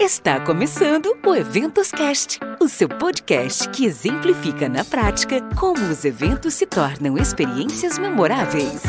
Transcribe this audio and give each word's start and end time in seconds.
Está 0.00 0.40
começando 0.40 1.14
o 1.26 1.34
Eventos 1.34 1.90
Cast, 1.90 2.40
o 2.58 2.66
seu 2.66 2.88
podcast 2.88 3.68
que 3.68 3.84
exemplifica 3.84 4.66
na 4.66 4.82
prática 4.82 5.42
como 5.54 5.78
os 5.90 6.06
eventos 6.06 6.54
se 6.54 6.64
tornam 6.64 7.18
experiências 7.18 7.98
memoráveis. 7.98 8.80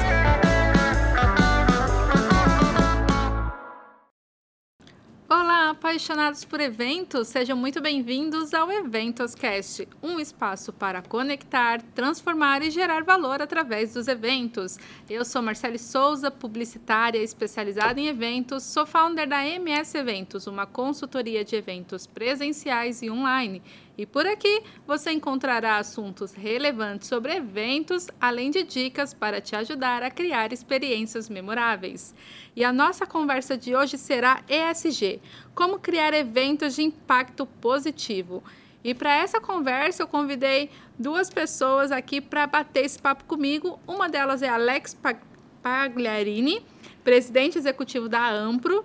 Apaixonados 5.91 6.45
por 6.45 6.61
eventos, 6.61 7.27
sejam 7.27 7.57
muito 7.57 7.81
bem-vindos 7.81 8.53
ao 8.53 8.71
Eventoscast, 8.71 9.85
um 10.01 10.21
espaço 10.21 10.71
para 10.71 11.01
conectar, 11.01 11.81
transformar 11.93 12.61
e 12.61 12.71
gerar 12.71 13.03
valor 13.03 13.41
através 13.41 13.93
dos 13.93 14.07
eventos. 14.07 14.79
Eu 15.09 15.25
sou 15.25 15.41
Marcele 15.41 15.77
Souza, 15.77 16.31
publicitária 16.31 17.21
especializada 17.21 17.99
em 17.99 18.07
eventos, 18.07 18.63
sou 18.63 18.85
founder 18.85 19.27
da 19.27 19.45
MS 19.45 19.97
Eventos, 19.97 20.47
uma 20.47 20.65
consultoria 20.65 21.43
de 21.43 21.57
eventos 21.57 22.07
presenciais 22.07 23.01
e 23.01 23.09
online 23.09 23.61
e 23.97 24.05
por 24.05 24.25
aqui 24.25 24.63
você 24.87 25.11
encontrará 25.11 25.77
assuntos 25.77 26.33
relevantes 26.33 27.07
sobre 27.07 27.35
eventos, 27.35 28.07
além 28.19 28.49
de 28.49 28.63
dicas 28.63 29.13
para 29.13 29.41
te 29.41 29.55
ajudar 29.55 30.01
a 30.01 30.09
criar 30.09 30.53
experiências 30.53 31.29
memoráveis. 31.29 32.15
E 32.55 32.63
a 32.63 32.71
nossa 32.71 33.05
conversa 33.05 33.57
de 33.57 33.75
hoje 33.75 33.97
será 33.97 34.41
ESG 34.47 35.21
como 35.53 35.79
criar 35.79 36.13
eventos 36.13 36.75
de 36.75 36.83
impacto 36.83 37.45
positivo. 37.45 38.43
E 38.83 38.93
para 38.93 39.13
essa 39.15 39.39
conversa 39.39 40.03
eu 40.03 40.07
convidei 40.07 40.69
duas 40.97 41.29
pessoas 41.29 41.91
aqui 41.91 42.19
para 42.19 42.47
bater 42.47 42.85
esse 42.85 42.99
papo 42.99 43.25
comigo. 43.25 43.79
Uma 43.85 44.09
delas 44.09 44.41
é 44.41 44.49
Alex 44.49 44.97
Pagliarini, 45.61 46.65
presidente 47.03 47.57
executivo 47.57 48.09
da 48.09 48.31
Ampro, 48.31 48.83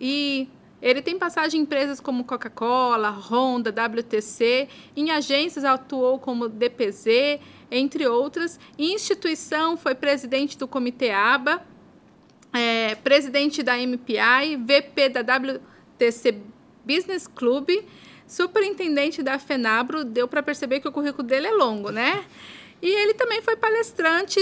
e 0.00 0.48
ele 0.80 1.00
tem 1.00 1.18
passagem 1.18 1.60
em 1.60 1.62
empresas 1.62 2.00
como 2.00 2.24
Coca-Cola, 2.24 3.08
Honda, 3.10 3.70
WTC, 3.70 4.68
em 4.94 5.10
agências 5.10 5.64
atuou 5.64 6.18
como 6.18 6.48
DPZ, 6.48 7.40
entre 7.70 8.06
outras. 8.06 8.60
Em 8.78 8.94
instituição 8.94 9.76
foi 9.76 9.94
presidente 9.94 10.58
do 10.58 10.68
Comitê 10.68 11.10
ABA, 11.10 11.62
é, 12.52 12.94
presidente 12.96 13.62
da 13.62 13.78
MPI, 13.78 14.56
VP 14.56 15.08
da 15.08 15.20
WTC 15.20 16.40
Business 16.84 17.26
Club, 17.26 17.70
superintendente 18.26 19.22
da 19.22 19.38
FENABRO. 19.38 20.04
Deu 20.04 20.28
para 20.28 20.42
perceber 20.42 20.80
que 20.80 20.88
o 20.88 20.92
currículo 20.92 21.26
dele 21.26 21.46
é 21.46 21.52
longo, 21.52 21.90
né? 21.90 22.24
E 22.82 22.88
ele 22.88 23.14
também 23.14 23.40
foi 23.40 23.56
palestrante 23.56 24.38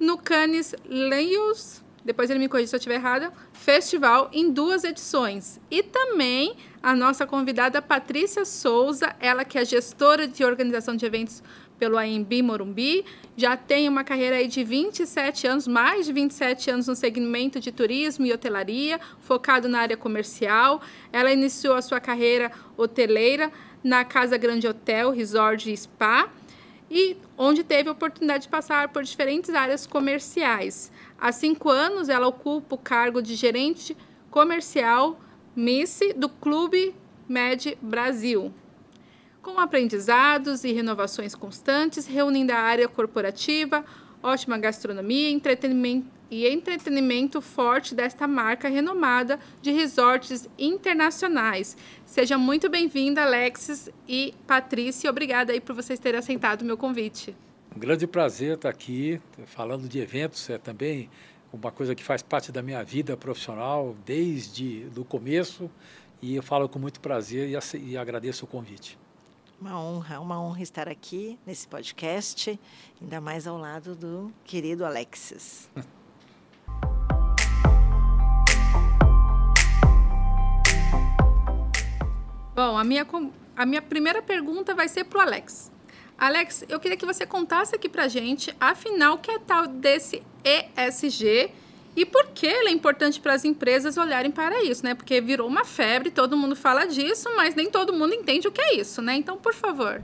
no 0.00 0.16
Cannes 0.16 0.74
Lions 0.86 1.83
depois 2.04 2.28
ele 2.28 2.38
me 2.38 2.48
corrige 2.48 2.68
se 2.68 2.76
eu 2.76 2.78
estiver 2.78 2.96
errada, 2.96 3.32
festival 3.52 4.28
em 4.32 4.50
duas 4.50 4.84
edições. 4.84 5.58
E 5.70 5.82
também 5.82 6.54
a 6.82 6.94
nossa 6.94 7.26
convidada 7.26 7.80
Patrícia 7.80 8.44
Souza, 8.44 9.14
ela 9.18 9.44
que 9.44 9.58
é 9.58 9.64
gestora 9.64 10.28
de 10.28 10.44
organização 10.44 10.94
de 10.94 11.06
eventos 11.06 11.42
pelo 11.78 11.98
AMB 11.98 12.42
Morumbi, 12.42 13.04
já 13.36 13.56
tem 13.56 13.88
uma 13.88 14.04
carreira 14.04 14.36
aí 14.36 14.46
de 14.46 14.62
27 14.62 15.46
anos, 15.46 15.66
mais 15.66 16.06
de 16.06 16.12
27 16.12 16.70
anos 16.70 16.86
no 16.86 16.94
segmento 16.94 17.58
de 17.58 17.72
turismo 17.72 18.24
e 18.26 18.32
hotelaria, 18.32 19.00
focado 19.20 19.68
na 19.68 19.80
área 19.80 19.96
comercial. 19.96 20.80
Ela 21.12 21.32
iniciou 21.32 21.74
a 21.74 21.82
sua 21.82 22.00
carreira 22.00 22.52
hoteleira 22.76 23.50
na 23.82 24.04
Casa 24.04 24.36
Grande 24.36 24.68
Hotel, 24.68 25.10
Resort 25.10 25.70
e 25.70 25.76
Spa, 25.76 26.30
e 26.90 27.16
onde 27.36 27.64
teve 27.64 27.88
a 27.88 27.92
oportunidade 27.92 28.44
de 28.44 28.48
passar 28.48 28.88
por 28.88 29.02
diferentes 29.02 29.52
áreas 29.54 29.86
comerciais. 29.86 30.92
Há 31.24 31.32
cinco 31.32 31.70
anos, 31.70 32.10
ela 32.10 32.26
ocupa 32.28 32.74
o 32.74 32.78
cargo 32.78 33.22
de 33.22 33.34
gerente 33.34 33.96
comercial 34.30 35.18
Miss 35.56 36.00
do 36.14 36.28
Clube 36.28 36.94
Med 37.26 37.78
Brasil. 37.80 38.52
Com 39.40 39.58
aprendizados 39.58 40.64
e 40.64 40.72
renovações 40.72 41.34
constantes, 41.34 42.06
reunindo 42.06 42.52
a 42.52 42.58
área 42.58 42.86
corporativa, 42.86 43.86
ótima 44.22 44.58
gastronomia 44.58 45.30
entretenimento, 45.30 46.08
e 46.30 46.46
entretenimento 46.46 47.40
forte 47.40 47.94
desta 47.94 48.28
marca 48.28 48.68
renomada 48.68 49.40
de 49.62 49.70
resorts 49.70 50.46
internacionais. 50.58 51.74
Seja 52.04 52.36
muito 52.36 52.68
bem-vinda, 52.68 53.22
Alexis 53.22 53.88
e 54.06 54.34
Patrícia. 54.46 55.08
Obrigada 55.08 55.54
aí 55.54 55.60
por 55.62 55.74
vocês 55.74 55.98
terem 55.98 56.18
aceitado 56.18 56.60
o 56.60 56.66
meu 56.66 56.76
convite. 56.76 57.34
Um 57.76 57.80
grande 57.80 58.06
prazer 58.06 58.54
estar 58.54 58.68
aqui 58.68 59.20
falando 59.46 59.88
de 59.88 59.98
eventos, 59.98 60.48
é 60.48 60.58
também 60.58 61.10
uma 61.52 61.72
coisa 61.72 61.92
que 61.92 62.04
faz 62.04 62.22
parte 62.22 62.52
da 62.52 62.62
minha 62.62 62.84
vida 62.84 63.16
profissional 63.16 63.96
desde 64.06 64.86
o 64.96 65.04
começo 65.04 65.68
e 66.22 66.36
eu 66.36 66.42
falo 66.42 66.68
com 66.68 66.78
muito 66.78 67.00
prazer 67.00 67.48
e, 67.48 67.78
e 67.78 67.98
agradeço 67.98 68.44
o 68.44 68.48
convite. 68.48 68.96
Uma 69.60 69.80
honra, 69.80 70.20
uma 70.20 70.40
honra 70.40 70.62
estar 70.62 70.88
aqui 70.88 71.36
nesse 71.44 71.66
podcast, 71.66 72.60
ainda 73.02 73.20
mais 73.20 73.44
ao 73.44 73.58
lado 73.58 73.96
do 73.96 74.32
querido 74.44 74.84
Alexis. 74.84 75.68
Bom, 82.54 82.78
a 82.78 82.84
minha, 82.84 83.04
a 83.56 83.66
minha 83.66 83.82
primeira 83.82 84.22
pergunta 84.22 84.76
vai 84.76 84.86
ser 84.86 85.02
para 85.06 85.18
o 85.18 85.22
Alex. 85.22 85.73
Alex, 86.18 86.64
eu 86.68 86.78
queria 86.78 86.96
que 86.96 87.04
você 87.04 87.26
contasse 87.26 87.74
aqui 87.74 87.88
para 87.88 88.08
gente, 88.08 88.54
afinal, 88.60 89.14
o 89.14 89.18
que 89.18 89.30
é 89.30 89.38
tal 89.38 89.66
desse 89.66 90.22
ESG 90.44 91.50
e 91.96 92.04
por 92.04 92.26
que 92.28 92.46
ele 92.46 92.68
é 92.68 92.72
importante 92.72 93.20
para 93.20 93.34
as 93.34 93.44
empresas 93.44 93.96
olharem 93.96 94.30
para 94.30 94.62
isso, 94.64 94.84
né? 94.84 94.94
Porque 94.94 95.20
virou 95.20 95.46
uma 95.46 95.64
febre, 95.64 96.10
todo 96.10 96.36
mundo 96.36 96.56
fala 96.56 96.86
disso, 96.86 97.28
mas 97.36 97.54
nem 97.54 97.70
todo 97.70 97.92
mundo 97.92 98.14
entende 98.14 98.48
o 98.48 98.52
que 98.52 98.60
é 98.60 98.76
isso, 98.76 99.00
né? 99.02 99.14
Então, 99.16 99.36
por 99.36 99.54
favor. 99.54 100.02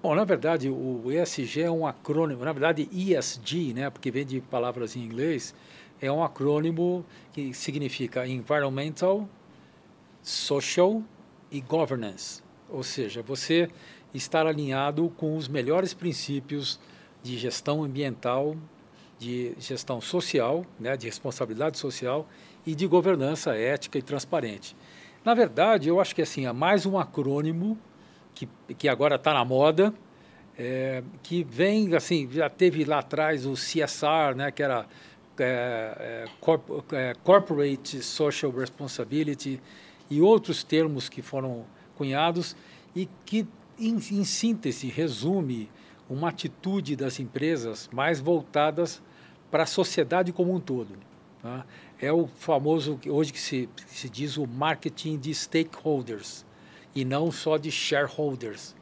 Bom, 0.00 0.14
na 0.14 0.24
verdade, 0.24 0.68
o 0.68 1.10
ESG 1.10 1.62
é 1.62 1.70
um 1.70 1.86
acrônimo, 1.86 2.44
na 2.44 2.52
verdade, 2.52 2.88
ESG, 2.92 3.74
né? 3.74 3.90
Porque 3.90 4.10
vem 4.10 4.24
de 4.24 4.40
palavras 4.40 4.96
em 4.96 5.00
inglês, 5.00 5.54
é 6.00 6.10
um 6.10 6.22
acrônimo 6.22 7.04
que 7.32 7.52
significa 7.52 8.26
Environmental, 8.26 9.28
Social 10.22 11.02
e 11.50 11.60
Governance. 11.60 12.42
Ou 12.68 12.82
seja, 12.82 13.22
você 13.22 13.68
estar 14.14 14.46
alinhado 14.46 15.12
com 15.16 15.36
os 15.36 15.48
melhores 15.48 15.92
princípios 15.94 16.80
de 17.22 17.36
gestão 17.36 17.82
ambiental, 17.84 18.56
de 19.18 19.54
gestão 19.58 20.00
social, 20.00 20.64
né, 20.78 20.96
de 20.96 21.06
responsabilidade 21.06 21.78
social 21.78 22.26
e 22.66 22.74
de 22.74 22.86
governança 22.86 23.54
ética 23.54 23.98
e 23.98 24.02
transparente. 24.02 24.76
Na 25.24 25.34
verdade, 25.34 25.88
eu 25.88 26.00
acho 26.00 26.14
que 26.14 26.22
assim, 26.22 26.46
é 26.46 26.52
mais 26.52 26.86
um 26.86 26.98
acrônimo 26.98 27.76
que, 28.34 28.48
que 28.76 28.88
agora 28.88 29.16
está 29.16 29.34
na 29.34 29.44
moda, 29.44 29.92
é, 30.56 31.02
que 31.22 31.44
vem, 31.44 31.94
assim, 31.94 32.28
já 32.30 32.48
teve 32.48 32.84
lá 32.84 32.98
atrás 32.98 33.46
o 33.46 33.52
CSR, 33.52 34.34
né, 34.36 34.50
que 34.50 34.62
era 34.62 34.86
é, 35.38 35.94
é, 36.00 36.96
é, 36.96 37.14
Corporate 37.22 38.02
Social 38.02 38.50
Responsibility, 38.50 39.60
e 40.10 40.20
outros 40.20 40.64
termos 40.64 41.08
que 41.08 41.22
foram 41.22 41.64
cunhados 41.96 42.56
e 42.94 43.08
que 43.24 43.46
em, 43.78 43.96
em 43.96 44.24
síntese, 44.24 44.88
resume 44.88 45.70
uma 46.08 46.30
atitude 46.30 46.96
das 46.96 47.20
empresas 47.20 47.88
mais 47.92 48.20
voltadas 48.20 49.02
para 49.50 49.64
a 49.64 49.66
sociedade 49.66 50.32
como 50.32 50.54
um 50.54 50.60
todo. 50.60 50.94
Tá? 51.42 51.66
É 52.00 52.12
o 52.12 52.26
famoso, 52.26 52.98
hoje 53.06 53.32
que 53.32 53.40
se, 53.40 53.68
que 53.74 53.94
se 53.94 54.08
diz 54.08 54.36
o 54.36 54.46
marketing 54.46 55.18
de 55.18 55.34
stakeholders 55.34 56.44
e 56.94 57.04
não 57.04 57.30
só 57.30 57.56
de 57.56 57.70
shareholders. 57.70 58.74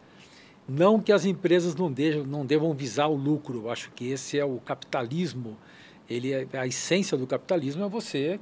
Não 0.68 1.00
que 1.00 1.12
as 1.12 1.24
empresas 1.24 1.76
não, 1.76 1.92
devam, 1.92 2.24
não 2.24 2.44
devam 2.44 2.74
visar 2.74 3.06
o 3.06 3.14
lucro, 3.14 3.70
acho 3.70 3.90
que 3.92 4.08
esse 4.08 4.38
é 4.38 4.44
o 4.44 4.58
capitalismo, 4.58 5.56
ele 6.08 6.32
é, 6.32 6.46
a 6.54 6.66
essência 6.66 7.16
do 7.16 7.26
capitalismo 7.26 7.84
é 7.84 7.88
você 7.88 8.40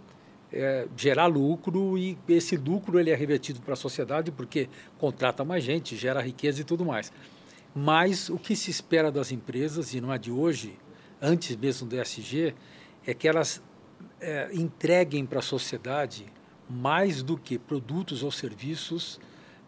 é, 0.53 0.87
gerar 0.97 1.27
lucro 1.27 1.99
e 1.99 2.17
esse 2.29 2.56
lucro 2.56 2.99
ele 2.99 3.11
é 3.11 3.14
revertido 3.14 3.61
para 3.61 3.75
a 3.75 3.76
sociedade 3.76 4.31
porque 4.31 4.69
contrata 4.99 5.44
mais 5.44 5.64
gente, 5.64 5.96
gera 5.96 6.20
riqueza 6.20 6.61
e 6.61 6.64
tudo 6.64 6.85
mais. 6.85 7.12
Mas 7.75 8.29
o 8.29 8.38
que 8.38 8.55
se 8.55 8.70
espera 8.70 9.11
das 9.11 9.32
empresas, 9.32 9.94
e 9.94 10.00
não 10.00 10.12
é 10.12 10.19
de 10.19 10.31
hoje, 10.31 10.79
antes 11.20 11.56
mesmo 11.56 11.88
do 11.88 12.00
ESG, 12.00 12.55
é 13.05 13.12
que 13.12 13.26
elas 13.26 13.61
é, 14.20 14.50
entreguem 14.52 15.26
para 15.26 15.41
a 15.41 15.43
sociedade 15.43 16.26
mais 16.70 17.23
do 17.23 17.37
que 17.37 17.58
produtos 17.58 18.23
ou 18.23 18.31
serviços 18.31 19.20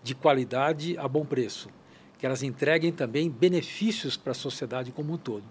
de 0.03 0.15
qualidade 0.15 0.97
a 0.99 1.09
bom 1.09 1.25
preço. 1.25 1.69
Que 2.17 2.25
elas 2.25 2.43
entreguem 2.43 2.93
também 2.93 3.29
benefícios 3.29 4.17
para 4.17 4.31
a 4.31 4.35
sociedade 4.35 4.93
como 4.93 5.13
um 5.13 5.19
todo. 5.19 5.45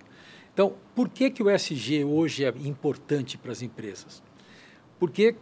Então, 0.53 0.75
por 0.95 1.09
que, 1.09 1.29
que 1.29 1.43
o 1.43 1.49
ESG 1.49 2.05
hoje 2.05 2.45
é 2.45 2.49
importante 2.63 3.37
para 3.37 3.51
as 3.51 3.61
empresas? 3.61 4.23
Porque, 4.99 5.35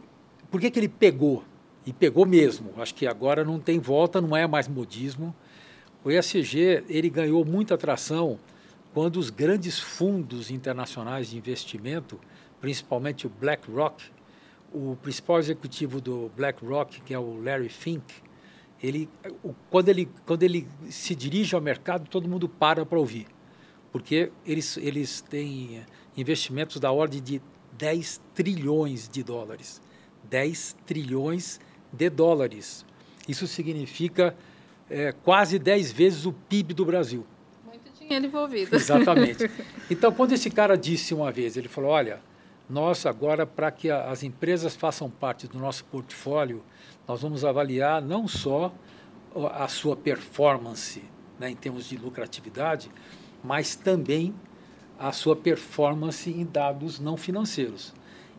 por 0.49 0.59
que 0.59 0.71
ele 0.77 0.89
pegou? 0.89 1.43
E 1.85 1.91
pegou 1.91 2.25
mesmo. 2.25 2.71
Acho 2.77 2.95
que 2.95 3.05
agora 3.05 3.43
não 3.43 3.59
tem 3.59 3.79
volta, 3.79 4.21
não 4.21 4.35
é 4.35 4.47
mais 4.47 4.67
modismo. 4.67 5.35
O 6.03 6.11
ESG 6.11 6.83
ele 6.89 7.09
ganhou 7.09 7.45
muita 7.45 7.75
atração 7.75 8.39
quando 8.93 9.17
os 9.17 9.29
grandes 9.29 9.79
fundos 9.79 10.51
internacionais 10.51 11.29
de 11.29 11.37
investimento, 11.37 12.19
principalmente 12.61 13.25
o 13.25 13.29
BlackRock, 13.29 14.03
o 14.71 14.95
principal 15.01 15.39
executivo 15.39 15.99
do 15.99 16.31
BlackRock, 16.35 17.01
que 17.01 17.13
é 17.13 17.19
o 17.19 17.41
Larry 17.41 17.69
Fink, 17.69 18.13
ele, 18.81 19.09
quando, 19.69 19.89
ele, 19.89 20.09
quando 20.25 20.43
ele 20.43 20.67
se 20.89 21.15
dirige 21.15 21.55
ao 21.55 21.61
mercado, 21.61 22.07
todo 22.09 22.27
mundo 22.27 22.49
para 22.49 22.85
para 22.85 22.99
ouvir, 22.99 23.27
porque 23.91 24.31
eles, 24.45 24.77
eles 24.77 25.21
têm 25.21 25.83
investimentos 26.17 26.79
da 26.79 26.91
ordem 26.91 27.21
de 27.21 27.41
10 27.77 28.21
trilhões 28.33 29.07
de 29.07 29.23
dólares. 29.23 29.81
10 30.29 30.75
trilhões 30.85 31.59
de 31.91 32.09
dólares. 32.09 32.85
Isso 33.27 33.47
significa 33.47 34.35
é, 34.89 35.11
quase 35.11 35.57
10 35.59 35.91
vezes 35.91 36.25
o 36.25 36.33
PIB 36.33 36.73
do 36.73 36.85
Brasil. 36.85 37.25
Muito 37.65 37.91
dinheiro 37.99 38.25
envolvido. 38.25 38.75
Exatamente. 38.75 39.49
Então, 39.91 40.11
quando 40.11 40.31
esse 40.31 40.49
cara 40.49 40.77
disse 40.77 41.13
uma 41.13 41.31
vez, 41.31 41.55
ele 41.57 41.67
falou: 41.67 41.91
olha, 41.91 42.19
nós 42.69 43.05
agora, 43.05 43.45
para 43.45 43.69
que 43.69 43.91
as 43.91 44.23
empresas 44.23 44.75
façam 44.75 45.09
parte 45.09 45.45
do 45.45 45.59
nosso 45.59 45.83
portfólio, 45.85 46.63
nós 47.07 47.21
vamos 47.21 47.43
avaliar 47.43 48.01
não 48.01 48.27
só 48.27 48.73
a 49.51 49.67
sua 49.67 49.95
performance 49.95 51.03
né, 51.37 51.49
em 51.49 51.55
termos 51.55 51.85
de 51.85 51.97
lucratividade, 51.97 52.89
mas 53.43 53.75
também 53.75 54.33
a 54.99 55.11
sua 55.11 55.35
performance 55.35 56.29
em 56.29 56.45
dados 56.45 56.99
não 56.99 57.17
financeiros, 57.17 57.93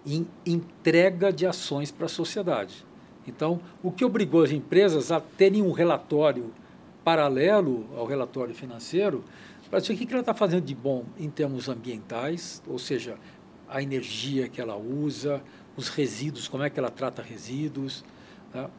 em 0.07 0.27
entrega 0.47 1.33
de 1.33 1.47
ações 1.47 1.91
para 1.91 2.07
a 2.07 2.09
sociedade. 2.09 2.85
Então, 3.27 3.61
o 3.83 3.91
que 3.91 4.05
obrigou 4.05 4.43
as 4.43 4.51
empresas 4.51 5.11
a 5.11 5.21
terem 5.21 5.63
um 5.63 5.73
relatório 5.73 6.53
paralelo 7.05 7.87
ao 7.97 8.07
relatório 8.07 8.55
financeiro 8.55 9.25
para 9.71 9.81
dizer 9.81 9.95
o 9.95 9.97
que 9.97 10.07
ela 10.11 10.21
está 10.21 10.35
fazendo 10.35 10.65
de 10.65 10.75
bom 10.75 11.05
em 11.19 11.29
termos 11.29 11.69
ambientais, 11.69 12.63
ou 12.67 12.79
seja, 12.79 13.17
a 13.69 13.83
energia 13.83 14.49
que 14.49 14.61
ela 14.61 14.77
usa, 14.77 15.43
os 15.77 15.89
resíduos, 15.89 16.47
como 16.49 16.63
é 16.63 16.71
que 16.71 16.79
ela 16.79 16.91
trata 16.91 17.23
resíduos. 17.23 18.05
Tá? 18.53 18.71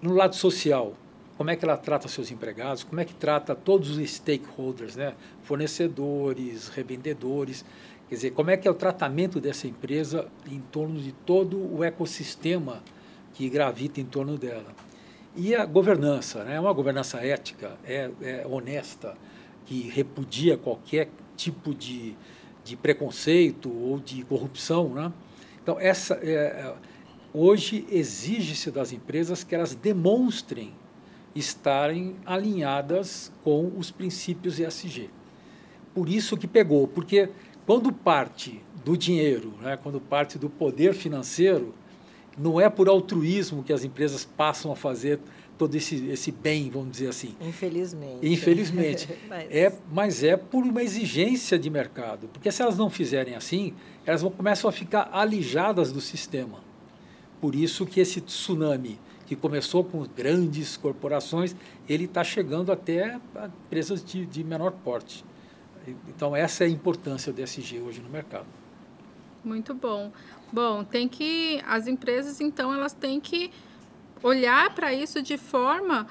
No 0.00 0.14
lado 0.14 0.34
social, 0.34 0.94
como 1.40 1.48
é 1.48 1.56
que 1.56 1.64
ela 1.64 1.78
trata 1.78 2.06
seus 2.06 2.30
empregados, 2.30 2.84
como 2.84 3.00
é 3.00 3.04
que 3.06 3.14
trata 3.14 3.54
todos 3.54 3.96
os 3.96 4.10
stakeholders, 4.10 4.94
né? 4.94 5.14
fornecedores, 5.42 6.68
revendedores, 6.68 7.64
quer 8.10 8.14
dizer, 8.14 8.30
como 8.32 8.50
é 8.50 8.58
que 8.58 8.68
é 8.68 8.70
o 8.70 8.74
tratamento 8.74 9.40
dessa 9.40 9.66
empresa 9.66 10.28
em 10.46 10.60
torno 10.60 11.00
de 11.00 11.12
todo 11.12 11.56
o 11.56 11.82
ecossistema 11.82 12.84
que 13.32 13.48
gravita 13.48 14.02
em 14.02 14.04
torno 14.04 14.36
dela. 14.36 14.66
E 15.34 15.54
a 15.54 15.64
governança, 15.64 16.44
né? 16.44 16.60
uma 16.60 16.74
governança 16.74 17.16
ética, 17.24 17.74
é, 17.86 18.10
é 18.20 18.46
honesta, 18.46 19.16
que 19.64 19.88
repudia 19.88 20.58
qualquer 20.58 21.08
tipo 21.38 21.74
de, 21.74 22.14
de 22.62 22.76
preconceito 22.76 23.72
ou 23.74 23.98
de 23.98 24.24
corrupção. 24.24 24.90
Né? 24.90 25.10
Então, 25.62 25.80
essa, 25.80 26.16
é, 26.16 26.34
é 26.34 26.74
hoje 27.32 27.86
exige-se 27.90 28.70
das 28.70 28.92
empresas 28.92 29.42
que 29.42 29.54
elas 29.54 29.74
demonstrem 29.74 30.74
estarem 31.34 32.16
alinhadas 32.26 33.32
com 33.44 33.72
os 33.76 33.90
princípios 33.90 34.58
ESG. 34.58 35.10
Por 35.94 36.08
isso 36.08 36.36
que 36.36 36.46
pegou, 36.46 36.88
porque 36.88 37.28
quando 37.66 37.92
parte 37.92 38.62
do 38.84 38.96
dinheiro, 38.96 39.54
né, 39.60 39.78
quando 39.80 40.00
parte 40.00 40.38
do 40.38 40.48
poder 40.48 40.94
financeiro, 40.94 41.74
não 42.38 42.60
é 42.60 42.68
por 42.68 42.88
altruísmo 42.88 43.62
que 43.62 43.72
as 43.72 43.84
empresas 43.84 44.24
passam 44.24 44.72
a 44.72 44.76
fazer 44.76 45.20
todo 45.58 45.74
esse, 45.74 46.06
esse 46.06 46.32
bem, 46.32 46.70
vamos 46.70 46.92
dizer 46.92 47.08
assim. 47.08 47.34
Infelizmente. 47.38 48.18
Infelizmente. 48.22 49.08
mas... 49.28 49.50
É, 49.50 49.78
mas 49.92 50.24
é 50.24 50.36
por 50.36 50.64
uma 50.64 50.82
exigência 50.82 51.58
de 51.58 51.68
mercado. 51.68 52.28
Porque 52.32 52.50
se 52.50 52.62
elas 52.62 52.78
não 52.78 52.88
fizerem 52.88 53.34
assim, 53.34 53.74
elas 54.06 54.22
vão, 54.22 54.30
começam 54.30 54.70
a 54.70 54.72
ficar 54.72 55.10
alijadas 55.12 55.92
do 55.92 56.00
sistema. 56.00 56.60
Por 57.42 57.54
isso 57.54 57.84
que 57.84 58.00
esse 58.00 58.22
tsunami 58.22 58.98
que 59.30 59.36
começou 59.36 59.84
com 59.84 60.04
grandes 60.08 60.76
corporações, 60.76 61.54
ele 61.88 62.06
está 62.06 62.24
chegando 62.24 62.72
até 62.72 63.20
empresas 63.64 64.04
de, 64.04 64.26
de 64.26 64.42
menor 64.42 64.72
porte. 64.72 65.24
Então, 66.08 66.34
essa 66.34 66.64
é 66.64 66.66
a 66.66 66.68
importância 66.68 67.32
do 67.32 67.40
SG 67.40 67.78
hoje 67.78 68.00
no 68.00 68.10
mercado. 68.10 68.48
Muito 69.44 69.72
bom. 69.72 70.10
Bom, 70.52 70.82
tem 70.82 71.06
que 71.06 71.62
as 71.64 71.86
empresas 71.86 72.40
então 72.40 72.74
elas 72.74 72.92
têm 72.92 73.20
que 73.20 73.52
olhar 74.20 74.74
para 74.74 74.92
isso 74.92 75.22
de 75.22 75.38
forma 75.38 76.08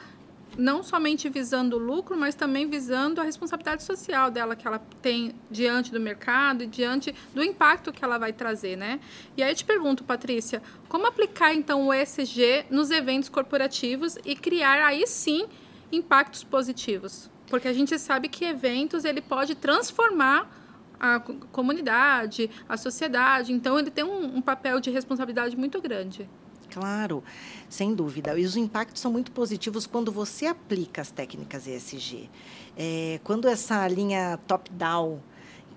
não 0.59 0.83
somente 0.83 1.29
visando 1.29 1.77
o 1.77 1.79
lucro, 1.79 2.17
mas 2.17 2.35
também 2.35 2.69
visando 2.69 3.21
a 3.21 3.23
responsabilidade 3.23 3.83
social 3.83 4.29
dela 4.29 4.55
que 4.55 4.67
ela 4.67 4.79
tem 5.01 5.33
diante 5.49 5.91
do 5.91 5.99
mercado 5.99 6.63
e 6.63 6.67
diante 6.67 7.15
do 7.33 7.41
impacto 7.41 7.91
que 7.91 8.03
ela 8.03 8.17
vai 8.17 8.33
trazer, 8.33 8.75
né? 8.75 8.99
E 9.37 9.41
aí 9.41 9.51
eu 9.51 9.55
te 9.55 9.63
pergunto, 9.63 10.03
Patrícia, 10.03 10.61
como 10.87 11.07
aplicar 11.07 11.53
então 11.53 11.87
o 11.87 11.93
ESG 11.93 12.65
nos 12.69 12.91
eventos 12.91 13.29
corporativos 13.29 14.17
e 14.25 14.35
criar 14.35 14.85
aí 14.85 15.07
sim 15.07 15.47
impactos 15.91 16.43
positivos? 16.43 17.29
Porque 17.47 17.67
a 17.67 17.73
gente 17.73 17.97
sabe 17.97 18.27
que 18.27 18.45
eventos 18.45 19.05
ele 19.05 19.21
pode 19.21 19.55
transformar 19.55 20.59
a 20.99 21.19
comunidade, 21.51 22.49
a 22.67 22.75
sociedade. 22.75 23.53
Então, 23.53 23.79
ele 23.79 23.89
tem 23.89 24.03
um, 24.03 24.37
um 24.37 24.41
papel 24.41 24.79
de 24.81 24.91
responsabilidade 24.91 25.55
muito 25.55 25.81
grande. 25.81 26.29
Claro, 26.71 27.23
sem 27.69 27.93
dúvida. 27.93 28.37
E 28.37 28.45
os 28.45 28.55
impactos 28.55 29.01
são 29.01 29.11
muito 29.11 29.31
positivos 29.31 29.87
quando 29.87 30.11
você 30.11 30.45
aplica 30.45 31.01
as 31.01 31.11
técnicas 31.11 31.67
ESG. 31.67 32.29
É, 32.77 33.19
quando 33.23 33.47
essa 33.47 33.87
linha 33.87 34.37
top-down 34.47 35.19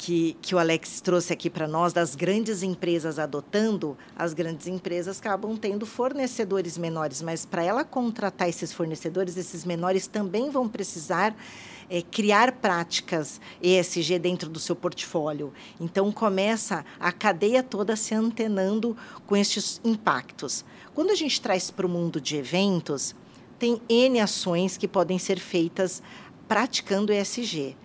que, 0.02 0.36
que 0.42 0.54
o 0.54 0.58
Alex 0.58 1.00
trouxe 1.00 1.32
aqui 1.32 1.48
para 1.48 1.68
nós, 1.68 1.92
das 1.92 2.16
grandes 2.16 2.62
empresas 2.62 3.18
adotando, 3.20 3.96
as 4.16 4.34
grandes 4.34 4.66
empresas 4.66 5.20
acabam 5.20 5.56
tendo 5.56 5.86
fornecedores 5.86 6.76
menores, 6.76 7.22
mas 7.22 7.46
para 7.46 7.62
ela 7.62 7.84
contratar 7.84 8.48
esses 8.48 8.72
fornecedores, 8.72 9.36
esses 9.36 9.64
menores 9.64 10.08
também 10.08 10.50
vão 10.50 10.68
precisar 10.68 11.36
é, 11.88 12.02
criar 12.02 12.52
práticas 12.52 13.40
ESG 13.62 14.18
dentro 14.18 14.48
do 14.48 14.58
seu 14.58 14.74
portfólio. 14.74 15.52
Então, 15.80 16.10
começa 16.10 16.84
a 16.98 17.12
cadeia 17.12 17.62
toda 17.62 17.94
se 17.94 18.14
antenando 18.14 18.96
com 19.26 19.36
estes 19.36 19.80
impactos. 19.84 20.64
Quando 20.94 21.10
a 21.10 21.14
gente 21.14 21.40
traz 21.40 21.70
para 21.70 21.86
o 21.86 21.88
mundo 21.88 22.20
de 22.20 22.36
eventos, 22.36 23.14
tem 23.58 23.80
N 23.88 24.20
ações 24.20 24.76
que 24.76 24.88
podem 24.88 25.18
ser 25.18 25.38
feitas 25.38 26.02
praticando 26.46 27.12
ESG 27.12 27.76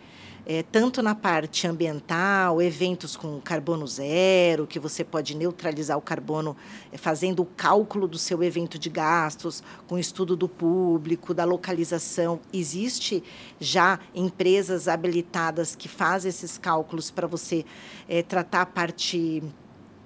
é, 0.50 0.64
tanto 0.64 1.04
na 1.04 1.14
parte 1.14 1.68
ambiental, 1.68 2.62
eventos 2.62 3.18
com 3.18 3.38
carbono 3.42 3.86
zero, 3.86 4.66
que 4.66 4.80
você 4.80 5.04
pode 5.04 5.36
neutralizar 5.36 5.98
o 5.98 6.02
carbono 6.02 6.56
é, 6.90 6.98
fazendo 6.98 7.42
o 7.42 7.46
cálculo 7.46 8.08
do 8.08 8.18
seu 8.18 8.42
evento 8.42 8.80
de 8.80 8.90
gastos, 8.90 9.62
com 9.88 10.00
estudo 10.00 10.38
do 10.38 10.48
público, 10.48 11.34
da 11.34 11.44
localização. 11.44 12.40
Existe 12.54 13.22
já 13.60 14.00
empresas 14.16 14.88
habilitadas 14.88 15.76
que 15.76 15.90
fazem 15.90 16.30
esses 16.30 16.58
cálculos 16.58 17.12
para 17.12 17.28
você 17.28 17.66
é, 18.08 18.24
tratar 18.24 18.62
a 18.62 18.66
parte 18.66 19.44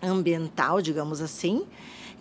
ambiental, 0.01 0.81
digamos 0.81 1.21
assim. 1.21 1.67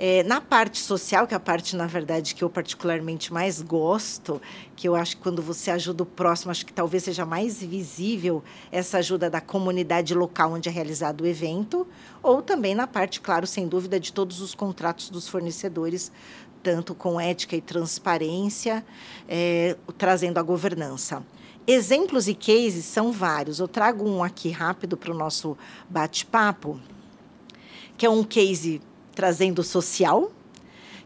É, 0.03 0.23
na 0.23 0.41
parte 0.41 0.79
social, 0.79 1.27
que 1.27 1.35
é 1.35 1.37
a 1.37 1.41
parte, 1.41 1.77
na 1.77 1.87
verdade, 1.87 2.35
que 2.35 2.43
eu 2.43 2.49
particularmente 2.49 3.31
mais 3.31 3.61
gosto, 3.61 4.41
que 4.75 4.89
eu 4.89 4.95
acho 4.95 5.15
que 5.19 5.23
quando 5.23 5.43
você 5.43 5.71
ajuda 5.71 6.05
o 6.05 6.07
próximo, 6.07 6.51
acho 6.51 6.65
que 6.65 6.73
talvez 6.73 7.03
seja 7.03 7.27
mais 7.27 7.63
visível 7.63 8.43
essa 8.73 8.97
ajuda 8.97 9.29
da 9.29 9.43
comunidade 9.43 10.15
local 10.15 10.53
onde 10.53 10.71
é 10.71 10.73
realizado 10.73 11.21
o 11.21 11.27
evento, 11.27 11.87
ou 12.23 12.41
também 12.41 12.75
na 12.75 12.87
parte, 12.87 13.21
claro, 13.21 13.47
sem 13.47 13.69
dúvida, 13.69 14.01
de 14.01 14.11
todos 14.11 14.41
os 14.41 14.55
contratos 14.55 15.11
dos 15.11 15.29
fornecedores, 15.29 16.11
tanto 16.63 16.95
com 16.95 17.21
ética 17.21 17.55
e 17.55 17.61
transparência, 17.61 18.83
é, 19.29 19.77
trazendo 19.99 20.39
a 20.39 20.43
governança. 20.43 21.23
Exemplos 21.67 22.27
e 22.27 22.35
cases 22.35 22.87
são 22.87 23.13
vários. 23.13 23.59
Eu 23.59 23.69
trago 23.69 24.09
um 24.09 24.25
aqui 24.25 24.49
rápido 24.49 24.97
para 24.97 25.13
o 25.13 25.15
nosso 25.15 25.59
bate-papo, 25.91 26.81
que 27.99 28.07
é 28.07 28.09
um 28.09 28.25
case 28.25 28.81
trazendo 29.21 29.63
social, 29.63 30.33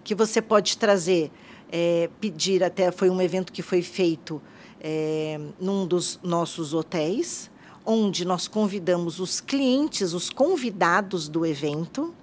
que 0.04 0.14
você 0.14 0.40
pode 0.40 0.78
trazer, 0.78 1.32
é, 1.68 2.08
pedir 2.20 2.62
até, 2.62 2.92
foi 2.92 3.10
um 3.10 3.20
evento 3.20 3.52
que 3.52 3.60
foi 3.60 3.82
feito 3.82 4.40
é, 4.80 5.40
num 5.60 5.84
dos 5.84 6.20
nossos 6.22 6.72
hotéis, 6.72 7.50
onde 7.84 8.24
nós 8.24 8.46
convidamos 8.46 9.18
os 9.18 9.40
clientes, 9.40 10.12
os 10.12 10.30
convidados 10.30 11.28
do 11.28 11.44
evento, 11.44 12.14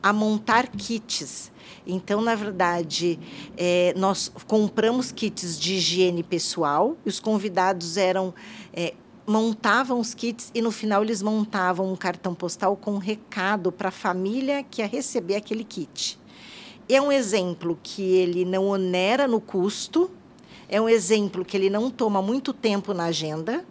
a 0.00 0.12
montar 0.12 0.68
kits. 0.68 1.50
Então, 1.84 2.22
na 2.22 2.36
verdade, 2.36 3.18
é, 3.56 3.92
nós 3.96 4.30
compramos 4.46 5.10
kits 5.10 5.58
de 5.58 5.74
higiene 5.74 6.22
pessoal 6.22 6.96
e 7.04 7.08
os 7.08 7.18
convidados 7.18 7.96
eram 7.96 8.32
é, 8.72 8.94
montavam 9.26 9.98
os 9.98 10.12
kits 10.14 10.50
e 10.54 10.60
no 10.60 10.70
final 10.70 11.02
eles 11.02 11.22
montavam 11.22 11.90
um 11.90 11.96
cartão 11.96 12.34
postal 12.34 12.76
com 12.76 12.92
um 12.92 12.98
recado 12.98 13.72
para 13.72 13.88
a 13.88 13.92
família 13.92 14.62
que 14.62 14.82
ia 14.82 14.86
receber 14.86 15.36
aquele 15.36 15.64
kit. 15.64 16.18
É 16.88 17.00
um 17.00 17.10
exemplo 17.10 17.78
que 17.82 18.02
ele 18.02 18.44
não 18.44 18.66
onera 18.66 19.26
no 19.26 19.40
custo, 19.40 20.10
é 20.68 20.80
um 20.80 20.88
exemplo 20.88 21.44
que 21.44 21.56
ele 21.56 21.70
não 21.70 21.90
toma 21.90 22.20
muito 22.20 22.52
tempo 22.52 22.92
na 22.92 23.04
agenda 23.04 23.64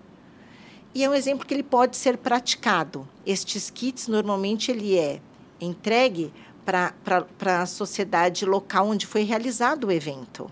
e 0.95 1.03
é 1.03 1.10
um 1.10 1.13
exemplo 1.13 1.45
que 1.45 1.53
ele 1.53 1.63
pode 1.63 1.98
ser 1.98 2.17
praticado. 2.17 3.07
Estes 3.25 3.69
kits 3.69 4.07
normalmente 4.07 4.72
ele 4.72 4.98
é 4.98 5.22
entregue 5.62 6.33
para 6.65 7.62
a 7.62 7.65
sociedade 7.65 8.45
local 8.45 8.88
onde 8.88 9.05
foi 9.05 9.24
realizado 9.24 9.88
o 9.88 9.91
evento. 9.91 10.50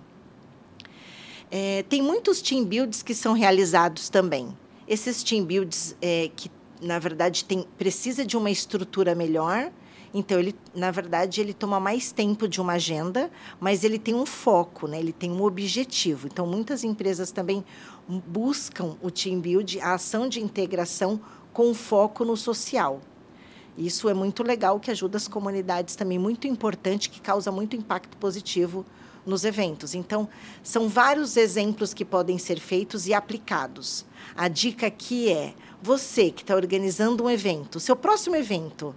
É, 1.49 1.83
tem 1.89 2.01
muitos 2.01 2.41
team 2.41 2.63
builds 2.63 3.01
que 3.01 3.13
são 3.13 3.33
realizados 3.33 4.07
também. 4.07 4.55
Esses 4.87 5.23
team 5.23 5.45
builds 5.45 5.95
é, 6.01 6.29
que, 6.35 6.49
na 6.81 6.99
verdade, 6.99 7.45
tem, 7.45 7.65
precisa 7.77 8.25
de 8.25 8.35
uma 8.35 8.49
estrutura 8.49 9.15
melhor, 9.15 9.71
então, 10.13 10.37
ele, 10.37 10.53
na 10.75 10.91
verdade, 10.91 11.39
ele 11.39 11.53
toma 11.53 11.79
mais 11.79 12.11
tempo 12.11 12.47
de 12.47 12.59
uma 12.59 12.73
agenda, 12.73 13.31
mas 13.59 13.83
ele 13.83 13.97
tem 13.97 14.13
um 14.13 14.25
foco, 14.25 14.87
né? 14.87 14.99
ele 14.99 15.13
tem 15.13 15.31
um 15.31 15.41
objetivo. 15.41 16.27
Então, 16.27 16.45
muitas 16.45 16.83
empresas 16.83 17.31
também 17.31 17.63
buscam 18.07 18.97
o 19.01 19.09
team 19.09 19.39
build, 19.39 19.79
a 19.79 19.93
ação 19.93 20.27
de 20.27 20.41
integração 20.41 21.19
com 21.53 21.73
foco 21.73 22.25
no 22.25 22.35
social. 22.35 22.99
Isso 23.77 24.09
é 24.09 24.13
muito 24.13 24.43
legal, 24.43 24.81
que 24.81 24.91
ajuda 24.91 25.15
as 25.15 25.29
comunidades 25.29 25.95
também, 25.95 26.19
muito 26.19 26.45
importante, 26.45 27.09
que 27.09 27.21
causa 27.21 27.51
muito 27.51 27.75
impacto 27.77 28.17
positivo 28.17 28.85
nos 29.25 29.45
eventos. 29.45 29.95
Então, 29.95 30.27
são 30.61 30.89
vários 30.89 31.37
exemplos 31.37 31.93
que 31.93 32.03
podem 32.03 32.37
ser 32.37 32.59
feitos 32.59 33.07
e 33.07 33.13
aplicados. 33.13 34.05
A 34.35 34.47
dica 34.47 34.87
aqui 34.87 35.29
é: 35.31 35.53
você 35.81 36.31
que 36.31 36.41
está 36.41 36.55
organizando 36.55 37.23
um 37.23 37.29
evento, 37.29 37.79
seu 37.79 37.95
próximo 37.95 38.35
evento, 38.35 38.95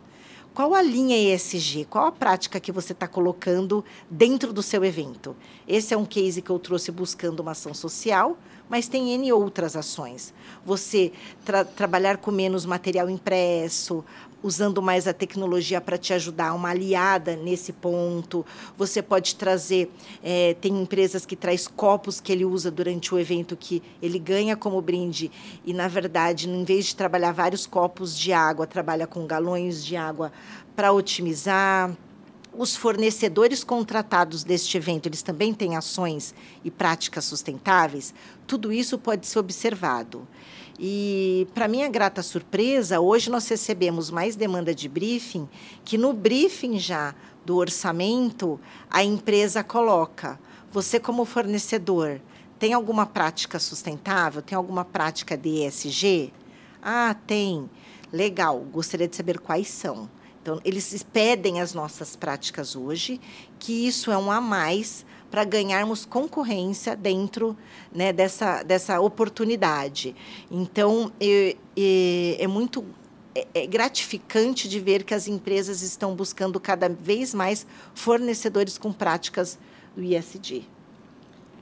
qual 0.54 0.72
a 0.72 0.80
linha 0.80 1.16
ESG? 1.16 1.84
Qual 1.86 2.06
a 2.06 2.12
prática 2.12 2.60
que 2.60 2.70
você 2.70 2.92
está 2.92 3.08
colocando 3.08 3.84
dentro 4.08 4.52
do 4.52 4.62
seu 4.62 4.84
evento? 4.84 5.34
Esse 5.66 5.92
é 5.92 5.96
um 5.96 6.04
case 6.04 6.40
que 6.40 6.50
eu 6.50 6.60
trouxe 6.60 6.92
buscando 6.92 7.40
uma 7.40 7.50
ação 7.50 7.74
social, 7.74 8.38
mas 8.68 8.88
tem 8.88 9.12
N 9.12 9.32
outras 9.32 9.76
ações. 9.76 10.32
Você 10.64 11.12
tra 11.44 11.64
trabalhar 11.64 12.16
com 12.18 12.30
menos 12.30 12.64
material 12.64 13.08
impresso, 13.10 14.04
usando 14.44 14.82
mais 14.82 15.08
a 15.08 15.14
tecnologia 15.14 15.80
para 15.80 15.96
te 15.96 16.12
ajudar, 16.12 16.52
uma 16.52 16.68
aliada 16.68 17.34
nesse 17.34 17.72
ponto. 17.72 18.44
Você 18.76 19.00
pode 19.00 19.36
trazer, 19.36 19.90
é, 20.22 20.54
tem 20.60 20.82
empresas 20.82 21.24
que 21.24 21.34
traz 21.34 21.66
copos 21.66 22.20
que 22.20 22.30
ele 22.30 22.44
usa 22.44 22.70
durante 22.70 23.14
o 23.14 23.18
evento 23.18 23.56
que 23.56 23.82
ele 24.02 24.18
ganha 24.18 24.54
como 24.54 24.80
brinde 24.82 25.32
e 25.64 25.72
na 25.72 25.88
verdade, 25.88 26.46
em 26.46 26.62
vez 26.62 26.86
de 26.86 26.96
trabalhar 26.96 27.32
vários 27.32 27.66
copos 27.66 28.16
de 28.16 28.34
água, 28.34 28.66
trabalha 28.66 29.06
com 29.06 29.26
galões 29.26 29.82
de 29.82 29.96
água 29.96 30.30
para 30.76 30.92
otimizar 30.92 31.90
os 32.56 32.76
fornecedores 32.76 33.64
contratados 33.64 34.44
deste 34.44 34.76
evento, 34.76 35.06
eles 35.06 35.22
também 35.22 35.52
têm 35.52 35.76
ações 35.76 36.34
e 36.64 36.70
práticas 36.70 37.24
sustentáveis, 37.24 38.14
tudo 38.46 38.72
isso 38.72 38.98
pode 38.98 39.26
ser 39.26 39.38
observado. 39.38 40.26
E, 40.78 41.46
para 41.54 41.68
minha 41.68 41.88
grata 41.88 42.22
surpresa, 42.22 43.00
hoje 43.00 43.30
nós 43.30 43.46
recebemos 43.48 44.10
mais 44.10 44.34
demanda 44.34 44.74
de 44.74 44.88
briefing, 44.88 45.48
que 45.84 45.96
no 45.96 46.12
briefing 46.12 46.78
já 46.78 47.14
do 47.44 47.56
orçamento, 47.56 48.58
a 48.90 49.04
empresa 49.04 49.62
coloca: 49.62 50.38
você, 50.72 50.98
como 50.98 51.24
fornecedor, 51.24 52.20
tem 52.58 52.72
alguma 52.72 53.06
prática 53.06 53.58
sustentável? 53.58 54.42
Tem 54.42 54.56
alguma 54.56 54.84
prática 54.84 55.36
de 55.36 55.64
ESG? 55.64 56.32
Ah, 56.82 57.14
tem. 57.26 57.68
Legal, 58.12 58.60
gostaria 58.72 59.08
de 59.08 59.14
saber 59.16 59.38
quais 59.38 59.68
são. 59.68 60.08
Então, 60.44 60.60
eles 60.62 61.02
pedem 61.02 61.58
as 61.62 61.72
nossas 61.72 62.14
práticas 62.14 62.76
hoje, 62.76 63.18
que 63.58 63.86
isso 63.86 64.12
é 64.12 64.18
um 64.18 64.30
a 64.30 64.42
mais 64.42 65.06
para 65.30 65.42
ganharmos 65.42 66.04
concorrência 66.04 66.94
dentro 66.94 67.56
né, 67.90 68.12
dessa, 68.12 68.62
dessa 68.62 69.00
oportunidade. 69.00 70.14
Então, 70.50 71.10
é, 71.18 71.56
é, 72.38 72.46
muito 72.46 72.84
é, 73.34 73.46
é 73.54 73.66
gratificante 73.66 74.68
de 74.68 74.78
ver 74.78 75.04
que 75.04 75.14
as 75.14 75.26
empresas 75.26 75.80
estão 75.80 76.14
buscando 76.14 76.60
cada 76.60 76.90
vez 76.90 77.32
mais 77.32 77.66
fornecedores 77.94 78.76
com 78.76 78.92
práticas 78.92 79.58
do 79.96 80.02
ISD. 80.02 80.64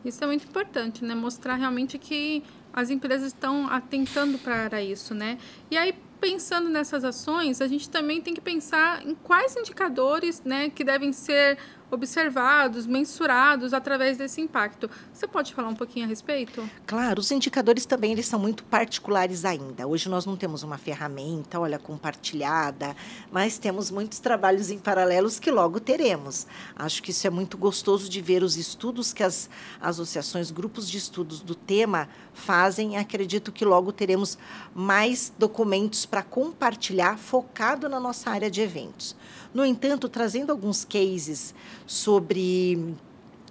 Isso 0.04 0.24
é 0.24 0.26
muito 0.26 0.44
importante, 0.44 1.04
né? 1.04 1.14
Mostrar 1.14 1.54
realmente 1.54 1.98
que 1.98 2.42
as 2.72 2.90
empresas 2.90 3.28
estão 3.28 3.68
atentando 3.68 4.38
para 4.38 4.82
isso, 4.82 5.14
né? 5.14 5.38
E 5.70 5.76
aí, 5.76 5.94
pensando 6.22 6.70
nessas 6.70 7.02
ações, 7.02 7.60
a 7.60 7.66
gente 7.66 7.90
também 7.90 8.20
tem 8.20 8.32
que 8.32 8.40
pensar 8.40 9.04
em 9.04 9.12
quais 9.12 9.56
indicadores, 9.56 10.40
né, 10.44 10.70
que 10.70 10.84
devem 10.84 11.12
ser 11.12 11.58
observados, 11.94 12.86
mensurados 12.86 13.72
através 13.72 14.16
desse 14.16 14.40
impacto. 14.40 14.90
Você 15.12 15.26
pode 15.26 15.54
falar 15.54 15.68
um 15.68 15.74
pouquinho 15.74 16.06
a 16.06 16.08
respeito? 16.08 16.68
Claro, 16.86 17.20
os 17.20 17.30
indicadores 17.30 17.84
também 17.84 18.12
eles 18.12 18.26
são 18.26 18.38
muito 18.38 18.64
particulares 18.64 19.44
ainda. 19.44 19.86
Hoje 19.86 20.08
nós 20.08 20.26
não 20.26 20.36
temos 20.36 20.62
uma 20.62 20.78
ferramenta, 20.78 21.60
olha, 21.60 21.78
compartilhada, 21.78 22.96
mas 23.30 23.58
temos 23.58 23.90
muitos 23.90 24.18
trabalhos 24.18 24.70
em 24.70 24.78
paralelos 24.78 25.38
que 25.38 25.50
logo 25.50 25.78
teremos. 25.78 26.46
Acho 26.76 27.02
que 27.02 27.10
isso 27.10 27.26
é 27.26 27.30
muito 27.30 27.58
gostoso 27.58 28.08
de 28.08 28.20
ver 28.20 28.42
os 28.42 28.56
estudos 28.56 29.12
que 29.12 29.22
as 29.22 29.48
associações, 29.80 30.50
grupos 30.50 30.88
de 30.88 30.98
estudos 30.98 31.40
do 31.40 31.54
tema 31.54 32.08
fazem. 32.32 32.96
Acredito 32.96 33.52
que 33.52 33.64
logo 33.64 33.92
teremos 33.92 34.38
mais 34.74 35.32
documentos 35.38 36.06
para 36.06 36.22
compartilhar 36.22 37.18
focado 37.18 37.88
na 37.88 38.00
nossa 38.00 38.30
área 38.30 38.50
de 38.50 38.60
eventos. 38.60 39.14
No 39.54 39.66
entanto, 39.66 40.08
trazendo 40.08 40.50
alguns 40.50 40.84
cases 40.84 41.54
sobre 41.86 42.94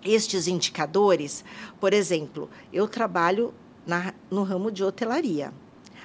estes 0.03 0.47
indicadores, 0.47 1.45
por 1.79 1.93
exemplo, 1.93 2.49
eu 2.73 2.87
trabalho 2.87 3.53
na, 3.85 4.13
no 4.29 4.41
ramo 4.41 4.71
de 4.71 4.83
hotelaria. 4.83 5.53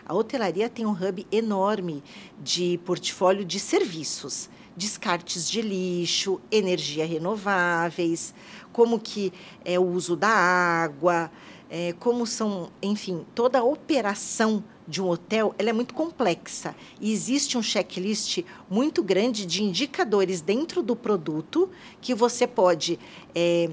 A 0.04 0.14
hotelaria 0.14 0.68
tem 0.68 0.84
um 0.84 0.92
hub 0.92 1.26
enorme 1.32 2.02
de 2.38 2.78
portfólio 2.84 3.44
de 3.44 3.58
serviços, 3.58 4.50
descartes 4.76 5.48
de 5.48 5.62
lixo, 5.62 6.40
energia 6.50 7.06
renováveis, 7.06 8.34
como 8.72 9.00
que 9.00 9.32
é 9.64 9.78
o 9.78 9.84
uso 9.84 10.14
da 10.14 10.28
água, 10.28 11.30
é, 11.70 11.94
como 11.94 12.26
são, 12.26 12.70
enfim, 12.82 13.24
toda 13.34 13.60
a 13.60 13.64
operação 13.64 14.62
de 14.86 15.02
um 15.02 15.08
hotel 15.08 15.54
ela 15.58 15.70
é 15.70 15.72
muito 15.72 15.94
complexa 15.94 16.74
e 17.00 17.12
existe 17.12 17.58
um 17.58 17.62
checklist 17.62 18.44
muito 18.70 19.02
grande 19.02 19.44
de 19.44 19.62
indicadores 19.62 20.40
dentro 20.40 20.82
do 20.82 20.94
produto 20.94 21.70
que 22.00 22.14
você 22.14 22.46
pode 22.46 22.98
é, 23.34 23.70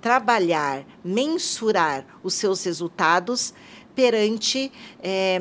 trabalhar, 0.00 0.84
mensurar 1.04 2.06
os 2.22 2.34
seus 2.34 2.64
resultados 2.64 3.54
perante 3.94 4.72
é, 5.02 5.40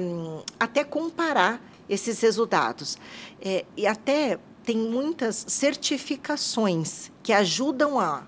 até 0.59 0.83
comparar 0.83 1.61
esses 1.88 2.19
resultados 2.21 2.97
é, 3.41 3.65
e 3.75 3.88
até 3.88 4.39
tem 4.63 4.77
muitas 4.77 5.45
certificações 5.47 7.11
que 7.23 7.33
ajudam 7.33 7.99
a 7.99 8.27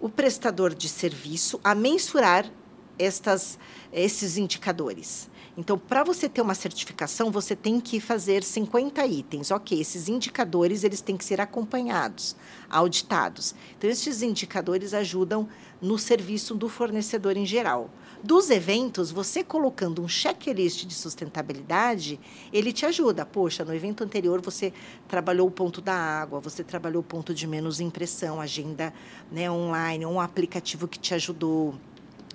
o 0.00 0.08
prestador 0.08 0.74
de 0.74 0.88
serviço 0.88 1.60
a 1.62 1.74
mensurar 1.74 2.50
estas, 2.98 3.58
esses 3.92 4.36
indicadores. 4.36 5.28
Então, 5.60 5.76
para 5.76 6.04
você 6.04 6.28
ter 6.28 6.40
uma 6.40 6.54
certificação, 6.54 7.32
você 7.32 7.56
tem 7.56 7.80
que 7.80 7.98
fazer 7.98 8.44
50 8.44 9.04
itens. 9.04 9.50
Ok, 9.50 9.80
esses 9.80 10.08
indicadores 10.08 10.84
eles 10.84 11.00
têm 11.00 11.16
que 11.16 11.24
ser 11.24 11.40
acompanhados, 11.40 12.36
auditados. 12.70 13.56
Então, 13.76 13.90
esses 13.90 14.22
indicadores 14.22 14.94
ajudam 14.94 15.48
no 15.82 15.98
serviço 15.98 16.54
do 16.54 16.68
fornecedor 16.68 17.36
em 17.36 17.44
geral. 17.44 17.90
Dos 18.22 18.50
eventos, 18.50 19.10
você 19.10 19.42
colocando 19.42 20.00
um 20.00 20.06
checklist 20.06 20.86
de 20.86 20.94
sustentabilidade, 20.94 22.20
ele 22.52 22.72
te 22.72 22.86
ajuda. 22.86 23.26
Poxa, 23.26 23.64
no 23.64 23.74
evento 23.74 24.04
anterior 24.04 24.40
você 24.40 24.72
trabalhou 25.08 25.48
o 25.48 25.50
ponto 25.50 25.80
da 25.80 25.94
água, 25.94 26.38
você 26.38 26.62
trabalhou 26.62 27.00
o 27.00 27.04
ponto 27.04 27.34
de 27.34 27.48
menos 27.48 27.80
impressão, 27.80 28.40
agenda 28.40 28.94
né, 29.28 29.50
online, 29.50 30.06
um 30.06 30.20
aplicativo 30.20 30.86
que 30.86 31.00
te 31.00 31.14
ajudou 31.14 31.74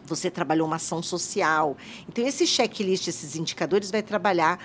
você 0.06 0.30
trabalhou 0.30 0.68
uma 0.68 0.78
ação 0.78 1.02
social. 1.02 1.78
Então, 2.08 2.26
esse 2.26 2.46
checklist, 2.46 3.08
esses 3.08 3.36
indicadores, 3.36 3.92
vai 3.92 4.02
trabalhar, 4.02 4.60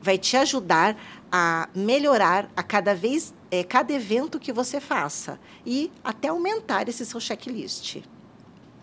vai 0.00 0.18
te 0.18 0.36
ajudar 0.36 0.96
a 1.30 1.68
melhorar 1.74 2.48
a 2.56 2.62
cada 2.62 2.94
vez, 2.94 3.34
é, 3.50 3.64
cada 3.64 3.92
evento 3.92 4.38
que 4.38 4.52
você 4.52 4.80
faça 4.80 5.38
e 5.64 5.90
até 6.02 6.28
aumentar 6.28 6.88
esse 6.88 7.04
seu 7.04 7.20
checklist. 7.20 8.02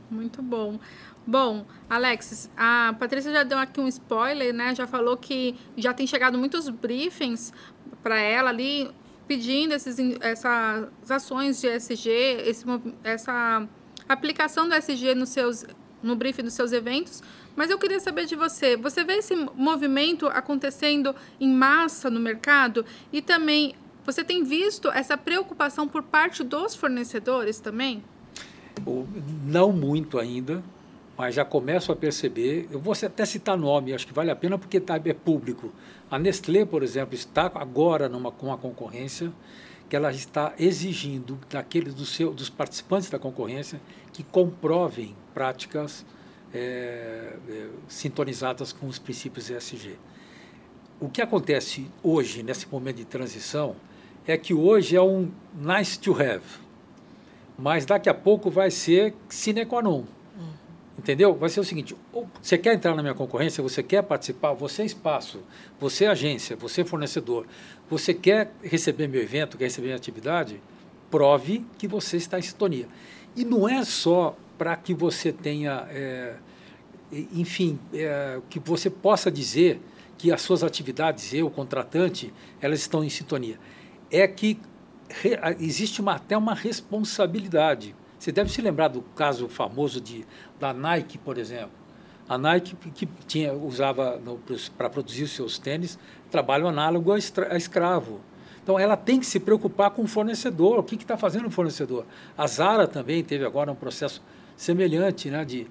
Muito 0.10 0.42
bom. 0.42 0.80
Bom, 1.26 1.66
Alex, 1.90 2.50
a 2.58 2.96
Patrícia 3.00 3.32
já 3.32 3.44
deu 3.44 3.58
aqui 3.58 3.80
um 3.80 3.88
spoiler, 3.88 4.54
né? 4.54 4.74
Já 4.74 4.88
falou 4.88 5.16
que 5.16 5.56
já 5.78 5.94
tem 5.94 6.08
chegado 6.08 6.38
muitos 6.38 6.68
briefings 6.68 7.54
para 8.02 8.20
ela 8.20 8.50
ali 8.50 8.90
pedindo 9.28 9.74
esses, 9.74 9.98
essas 10.20 10.90
ações 11.10 11.62
de 11.62 11.68
SG, 11.68 12.10
esse, 12.46 12.66
essa 13.04 13.68
aplicação 14.10 14.68
do 14.68 14.76
SG 14.76 15.16
nos 15.16 15.30
seus 15.30 15.64
no 16.02 16.16
briefing 16.16 16.44
dos 16.44 16.54
seus 16.54 16.72
eventos, 16.72 17.22
mas 17.56 17.70
eu 17.70 17.78
queria 17.78 18.00
saber 18.00 18.26
de 18.26 18.36
você. 18.36 18.78
Você 18.78 19.04
vê 19.04 19.14
esse 19.14 19.36
movimento 19.36 20.28
acontecendo 20.28 21.16
em 21.40 21.50
massa 21.50 22.10
no 22.10 22.20
mercado 22.20 22.86
e 23.12 23.22
também 23.22 23.76
você 24.04 24.24
tem 24.24 24.44
visto 24.44 24.90
essa 24.90 25.18
preocupação 25.18 25.88
por 25.88 26.02
parte 26.04 26.44
dos 26.44 26.76
fornecedores 26.76 27.60
também? 27.60 28.04
Não 29.46 29.72
muito 29.72 30.18
ainda, 30.18 30.64
mas 31.18 31.36
já 31.36 31.46
começo 31.46 31.92
a 31.92 31.96
perceber. 31.96 32.68
Eu 32.72 32.80
vou 32.80 32.94
até 32.94 33.26
citar 33.26 33.58
nome, 33.58 33.94
acho 33.94 34.08
que 34.08 34.14
vale 34.14 34.32
a 34.32 34.36
pena 34.36 34.58
porque 34.58 34.80
tá, 34.80 35.00
é 35.04 35.14
público. 35.14 35.72
A 36.10 36.18
Nestlé, 36.18 36.66
por 36.66 36.82
exemplo, 36.82 37.14
está 37.14 37.52
agora 37.54 38.10
numa, 38.10 38.32
com 38.32 38.48
uma 38.48 38.58
concorrência 38.58 39.32
que 39.88 39.96
ela 39.96 40.12
está 40.12 40.54
exigindo 40.58 41.38
daqueles 41.50 41.94
do 41.94 42.06
seu, 42.06 42.34
dos 42.34 42.50
participantes 42.50 43.10
da 43.10 43.20
concorrência 43.20 43.80
que 44.14 44.24
comprovem 44.24 45.16
práticas 45.34 46.06
é, 46.54 47.34
é, 47.50 47.68
sintonizadas 47.88 48.74
com 48.74 48.88
os 48.88 49.00
princípios 49.00 49.50
ESG. 49.50 49.98
O 51.00 51.10
que 51.10 51.22
acontece 51.22 51.90
hoje, 52.04 52.44
nesse 52.44 52.68
momento 52.68 52.98
de 52.98 53.06
transição, 53.06 53.76
é 54.28 54.38
que 54.38 54.54
hoje 54.54 54.96
é 54.96 55.02
um 55.02 55.32
nice 55.56 55.98
to 55.98 56.14
have, 56.14 56.44
mas 57.58 57.86
daqui 57.86 58.10
a 58.10 58.14
pouco 58.14 58.52
vai 58.52 58.70
ser 58.70 59.14
sine 59.30 59.66
qua 59.66 59.82
non. 59.82 60.04
Entendeu? 60.98 61.34
Vai 61.34 61.50
ser 61.50 61.60
o 61.60 61.64
seguinte: 61.64 61.96
você 62.40 62.58
quer 62.58 62.76
entrar 62.76 62.94
na 62.96 63.02
minha 63.02 63.16
concorrência, 63.16 63.64
você 63.64 63.82
quer 63.82 64.04
participar, 64.04 64.54
você 64.54 64.84
é 64.84 64.86
espaço, 64.86 65.40
você 65.80 66.06
é 66.06 66.10
agência, 66.10 66.56
você 66.56 66.82
é 66.82 66.86
fornecedor, 66.86 67.48
você 67.90 68.14
quer 68.14 68.54
receber 68.62 69.08
meu 69.08 69.22
evento, 69.22 69.58
quer 69.58 69.64
receber 69.66 69.88
minha 69.88 69.98
atividade, 69.98 70.62
prove 71.10 71.66
que 71.78 71.88
você 71.88 72.18
está 72.18 72.38
em 72.38 72.44
sintonia. 72.44 72.88
E 73.36 73.44
não 73.44 73.68
é 73.68 73.84
só 73.84 74.38
para 74.62 74.76
que 74.76 74.94
você 74.94 75.34
tenha, 75.34 75.88
é, 75.90 76.36
enfim, 77.34 77.80
é, 77.92 78.40
que 78.48 78.60
você 78.60 78.92
possa 78.92 79.32
dizer 79.32 79.82
que 80.20 80.32
as 80.32 80.40
suas 80.44 80.64
atividades, 80.64 81.34
eu, 81.34 81.50
contratante, 81.50 82.32
elas 82.62 82.80
estão 82.80 83.04
em 83.04 83.10
sintonia. 83.10 83.58
É 84.12 84.28
que 84.28 84.60
re, 85.10 85.32
existe 85.60 86.00
uma, 86.00 86.14
até 86.14 86.38
uma 86.38 86.54
responsabilidade 86.54 87.96
você 88.20 88.32
deve 88.32 88.52
se 88.52 88.62
lembrar 88.62 88.90
do 88.90 89.02
caso 89.02 89.48
famoso 89.48 90.00
de, 90.00 90.24
da 90.60 90.72
Nike, 90.72 91.18
por 91.18 91.40
exemplo. 91.40 91.72
A 92.30 92.38
Nike, 92.38 92.76
que 92.94 93.08
tinha, 93.26 93.52
usava 93.52 94.22
para 94.78 94.92
produzir 94.92 95.24
os 95.24 95.32
seus 95.32 95.58
tênis, 95.58 95.98
trabalho 96.30 96.68
análogo 96.68 97.12
a, 97.12 97.16
a, 97.16 97.58
escravo. 97.58 98.22
Então, 98.62 98.78
ela 98.78 98.96
tem 98.96 99.20
que 99.20 99.26
se 99.26 99.40
preocupar 99.40 99.90
com 99.90 100.04
o 100.04 100.08
fornecedor. 100.08 100.78
O 100.78 100.84
que 100.84 100.94
está 100.94 101.18
fazendo 101.18 101.48
o 101.48 101.50
fornecedor? 101.50 102.06
A 102.38 102.46
Zara 102.46 102.88
também 102.88 103.24
teve 103.24 103.44
agora 103.44 103.72
um 103.72 103.76
processo 103.76 104.22
semelhante. 104.62 105.30
Né, 105.30 105.44
de, 105.44 105.68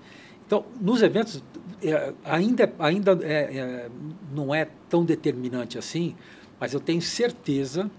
então, 0.46 0.64
nos 0.80 1.00
eventos, 1.00 1.42
é, 1.82 2.12
ainda, 2.24 2.72
ainda 2.78 3.18
é, 3.22 3.56
é, 3.56 3.88
não 4.34 4.54
é 4.54 4.66
tão 4.88 5.04
determinante 5.04 5.78
assim, 5.78 6.16
mas 6.58 6.74
eu 6.74 6.80
tenho 6.80 7.00
certeza 7.00 7.90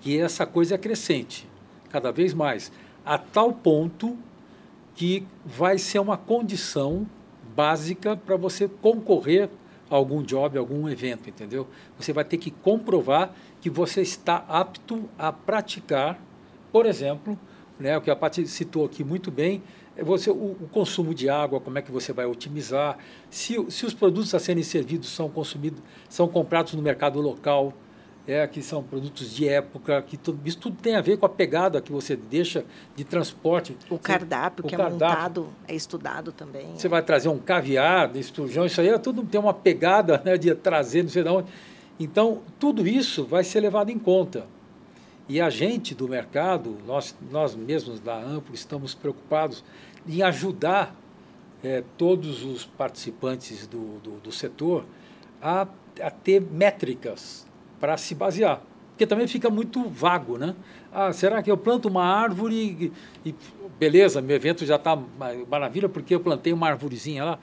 que 0.00 0.18
essa 0.18 0.44
coisa 0.44 0.74
é 0.74 0.78
crescente, 0.78 1.48
cada 1.90 2.10
vez 2.10 2.34
mais 2.34 2.72
a 3.04 3.16
tal 3.16 3.52
ponto 3.52 4.16
que 4.94 5.26
vai 5.44 5.78
ser 5.78 5.98
uma 6.00 6.16
condição 6.16 7.06
básica 7.54 8.16
para 8.16 8.36
você 8.36 8.68
concorrer 8.68 9.48
a 9.90 9.94
algum 9.94 10.22
job, 10.22 10.56
a 10.56 10.60
algum 10.60 10.88
evento, 10.88 11.28
entendeu? 11.28 11.66
Você 11.98 12.12
vai 12.12 12.24
ter 12.24 12.36
que 12.36 12.50
comprovar 12.50 13.32
que 13.60 13.70
você 13.70 14.02
está 14.02 14.44
apto 14.48 15.08
a 15.18 15.32
praticar, 15.32 16.20
por 16.70 16.86
exemplo, 16.86 17.38
né, 17.78 17.96
o 17.96 18.00
que 18.00 18.10
a 18.10 18.16
Paty 18.16 18.46
citou 18.46 18.84
aqui 18.84 19.02
muito 19.02 19.30
bem, 19.30 19.62
você, 19.98 20.30
o, 20.30 20.34
o, 20.34 20.68
consumo 20.70 21.14
de 21.14 21.28
água, 21.28 21.60
como 21.60 21.78
é 21.78 21.82
que 21.82 21.90
você 21.90 22.12
vai 22.12 22.26
otimizar, 22.26 22.98
se, 23.28 23.56
se 23.70 23.84
os 23.84 23.92
produtos 23.92 24.34
a 24.34 24.38
serem 24.38 24.62
servidos 24.62 25.08
são 25.10 25.28
consumidos, 25.28 25.80
são 26.08 26.28
comprados 26.28 26.74
no 26.74 26.82
mercado 26.82 27.20
local, 27.20 27.74
é, 28.26 28.46
que 28.46 28.62
são 28.62 28.82
produtos 28.82 29.34
de 29.34 29.48
época, 29.48 30.00
que 30.02 30.16
tudo, 30.16 30.40
isso 30.44 30.58
tudo 30.58 30.76
tem 30.80 30.94
a 30.94 31.00
ver 31.00 31.16
com 31.16 31.26
a 31.26 31.28
pegada 31.28 31.80
que 31.80 31.90
você 31.90 32.14
deixa 32.14 32.64
de 32.94 33.02
transporte. 33.02 33.76
O 33.88 33.98
cardápio 33.98 34.64
o 34.64 34.68
que 34.68 34.76
cardápio. 34.76 35.04
é 35.04 35.08
montado, 35.08 35.48
é 35.66 35.74
estudado 35.74 36.30
também. 36.30 36.68
Você 36.76 36.86
é. 36.86 36.90
vai 36.90 37.02
trazer 37.02 37.28
um 37.28 37.38
caviar, 37.38 38.14
esturjão, 38.16 38.66
isso 38.66 38.80
aí 38.80 38.88
é 38.88 38.98
tudo 38.98 39.22
tem 39.24 39.40
uma 39.40 39.54
pegada 39.54 40.22
né, 40.24 40.36
de 40.36 40.54
trazer, 40.54 41.02
não 41.02 41.10
sei 41.10 41.22
de 41.22 41.28
onde. 41.28 41.48
Então, 41.98 42.40
tudo 42.58 42.86
isso 42.86 43.24
vai 43.24 43.44
ser 43.44 43.60
levado 43.60 43.90
em 43.90 43.98
conta. 43.98 44.46
E 45.30 45.40
a 45.40 45.48
gente 45.48 45.94
do 45.94 46.08
mercado, 46.08 46.76
nós, 46.84 47.14
nós 47.30 47.54
mesmos 47.54 48.00
da 48.00 48.18
Amplo, 48.18 48.52
estamos 48.52 48.96
preocupados 48.96 49.62
em 50.04 50.22
ajudar 50.22 50.92
é, 51.62 51.84
todos 51.96 52.42
os 52.42 52.66
participantes 52.66 53.64
do, 53.64 54.00
do, 54.00 54.10
do 54.18 54.32
setor 54.32 54.84
a, 55.40 55.68
a 56.00 56.10
ter 56.10 56.40
métricas 56.40 57.46
para 57.78 57.96
se 57.96 58.12
basear. 58.12 58.60
Porque 58.88 59.06
também 59.06 59.28
fica 59.28 59.48
muito 59.48 59.88
vago, 59.88 60.36
né? 60.36 60.56
Ah, 60.92 61.12
será 61.12 61.40
que 61.44 61.48
eu 61.48 61.56
planto 61.56 61.86
uma 61.86 62.04
árvore 62.04 62.92
e, 63.24 63.28
e 63.30 63.34
beleza, 63.78 64.20
meu 64.20 64.34
evento 64.34 64.66
já 64.66 64.74
está 64.74 65.00
maravilha 65.48 65.88
porque 65.88 66.12
eu 66.12 66.18
plantei 66.18 66.52
uma 66.52 66.66
árvorezinha 66.70 67.24
lá. 67.24 67.38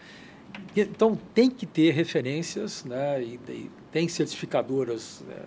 Então 0.75 1.17
tem 1.33 1.49
que 1.49 1.65
ter 1.65 1.91
referências, 1.91 2.83
né? 2.83 3.23
E, 3.23 3.39
e 3.47 3.71
tem 3.93 4.09
certificadoras 4.09 5.23
né? 5.25 5.45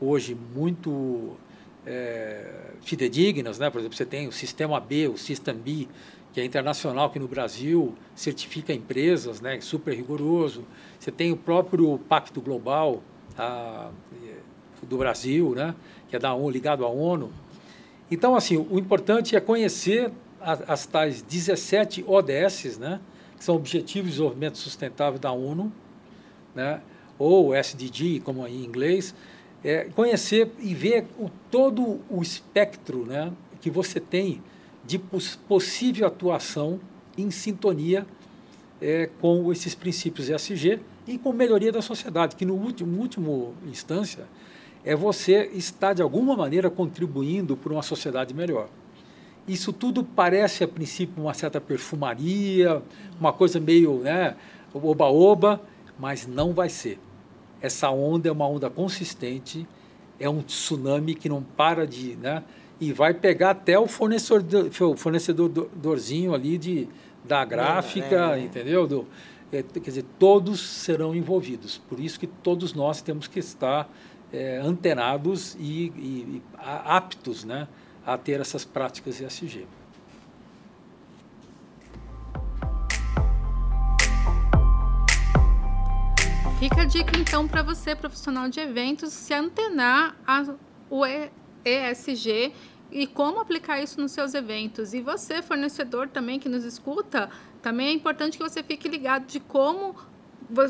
hoje 0.00 0.36
muito 0.52 1.36
é, 1.86 2.50
fidedignas, 2.82 3.58
né? 3.58 3.70
Por 3.70 3.78
exemplo, 3.78 3.96
você 3.96 4.04
tem 4.04 4.26
o 4.26 4.32
Sistema 4.32 4.80
B, 4.80 5.08
o 5.08 5.16
System 5.16 5.54
B, 5.54 5.88
que 6.32 6.40
é 6.40 6.44
internacional 6.44 7.06
aqui 7.06 7.18
no 7.18 7.28
Brasil, 7.28 7.94
certifica 8.14 8.72
empresas, 8.72 9.40
né? 9.40 9.60
Super 9.60 9.94
rigoroso. 9.94 10.64
Você 10.98 11.10
tem 11.10 11.32
o 11.32 11.36
próprio 11.36 11.98
Pacto 12.08 12.40
Global, 12.40 13.02
a, 13.38 13.90
do 14.82 14.98
Brasil, 14.98 15.54
né? 15.54 15.74
que 16.08 16.16
é 16.16 16.18
da 16.18 16.32
ONU, 16.34 16.50
ligado 16.50 16.84
à 16.84 16.88
ONU. 16.88 17.30
Então, 18.10 18.36
assim, 18.36 18.56
o 18.56 18.78
importante 18.78 19.34
é 19.34 19.40
conhecer 19.40 20.12
as, 20.40 20.70
as 20.70 20.86
tais 20.86 21.22
17 21.22 22.04
ODS, 22.06 22.78
né? 22.78 23.00
que 23.36 23.44
são 23.44 23.56
Objetivos 23.56 24.10
de 24.10 24.16
Desenvolvimento 24.16 24.58
Sustentável 24.58 25.18
da 25.18 25.32
ONU, 25.32 25.72
né? 26.54 26.80
ou 27.18 27.54
SDG, 27.54 28.20
como 28.20 28.46
em 28.46 28.64
inglês, 28.64 29.14
é, 29.64 29.84
conhecer 29.94 30.50
e 30.58 30.74
ver 30.74 31.06
o, 31.18 31.30
todo 31.50 32.00
o 32.08 32.22
espectro 32.22 33.04
né? 33.04 33.32
que 33.60 33.70
você 33.70 33.98
tem 33.98 34.42
de 34.84 34.98
possível 34.98 36.06
atuação 36.06 36.78
em 37.18 37.30
sintonia 37.30 38.06
é, 38.80 39.08
com 39.20 39.50
esses 39.50 39.74
princípios 39.74 40.28
ESG 40.28 40.80
e 41.06 41.18
com 41.18 41.32
melhoria 41.32 41.72
da 41.72 41.82
sociedade, 41.82 42.36
que 42.36 42.44
no 42.44 42.54
último, 42.54 43.00
último 43.00 43.54
instância 43.66 44.24
é 44.84 44.94
você 44.94 45.50
estar 45.52 45.92
de 45.94 46.02
alguma 46.02 46.36
maneira 46.36 46.70
contribuindo 46.70 47.56
para 47.56 47.72
uma 47.72 47.82
sociedade 47.82 48.32
melhor. 48.32 48.68
Isso 49.48 49.72
tudo 49.72 50.04
parece 50.04 50.64
a 50.64 50.68
princípio 50.68 51.22
uma 51.22 51.34
certa 51.34 51.60
perfumaria, 51.60 52.82
uma 53.18 53.32
coisa 53.32 53.58
meio, 53.58 53.98
né, 53.98 54.36
oba-oba, 54.74 55.60
mas 55.98 56.26
não 56.26 56.52
vai 56.52 56.68
ser. 56.68 56.98
Essa 57.60 57.90
onda 57.90 58.28
é 58.28 58.32
uma 58.32 58.46
onda 58.46 58.68
consistente, 58.68 59.66
é 60.20 60.28
um 60.28 60.42
tsunami 60.42 61.14
que 61.14 61.28
não 61.28 61.42
para 61.42 61.86
de, 61.86 62.16
né, 62.16 62.42
e 62.80 62.92
vai 62.92 63.14
pegar 63.14 63.50
até 63.50 63.78
o 63.78 63.86
fornecedor, 63.86 64.70
o 64.80 64.96
fornecedorzinho 64.96 66.34
ali 66.34 66.58
de 66.58 66.88
da 67.24 67.44
gráfica, 67.44 68.34
é, 68.34 68.38
é. 68.38 68.44
entendeu? 68.44 68.86
Do, 68.86 69.06
é, 69.52 69.62
quer 69.62 69.80
dizer, 69.80 70.04
todos 70.18 70.60
serão 70.60 71.14
envolvidos. 71.14 71.78
Por 71.88 72.00
isso 72.00 72.18
que 72.18 72.26
todos 72.26 72.72
nós 72.72 73.02
temos 73.02 73.26
que 73.26 73.38
estar 73.38 73.90
é, 74.32 74.58
antenados 74.58 75.54
e, 75.58 75.92
e, 75.96 76.40
e, 76.40 76.42
aptos 76.58 77.44
né, 77.44 77.68
a 78.04 78.16
ter 78.16 78.40
essas 78.40 78.64
práticas 78.64 79.20
ESG. 79.20 79.66
Fica 86.58 86.80
a 86.80 86.84
dica 86.86 87.18
então 87.18 87.46
para 87.46 87.62
você, 87.62 87.94
profissional 87.94 88.48
de 88.48 88.60
eventos, 88.60 89.12
se 89.12 89.34
antenar 89.34 90.16
ao 90.26 91.06
ESG 91.62 92.54
e 92.90 93.06
como 93.06 93.40
aplicar 93.40 93.82
isso 93.82 94.00
nos 94.00 94.12
seus 94.12 94.32
eventos. 94.32 94.94
E 94.94 95.02
você, 95.02 95.42
fornecedor 95.42 96.08
também 96.08 96.40
que 96.40 96.48
nos 96.48 96.64
escuta, 96.64 97.28
também 97.60 97.88
é 97.88 97.92
importante 97.92 98.38
que 98.38 98.42
você 98.42 98.62
fique 98.62 98.88
ligado 98.88 99.26
de 99.26 99.38
como 99.38 99.94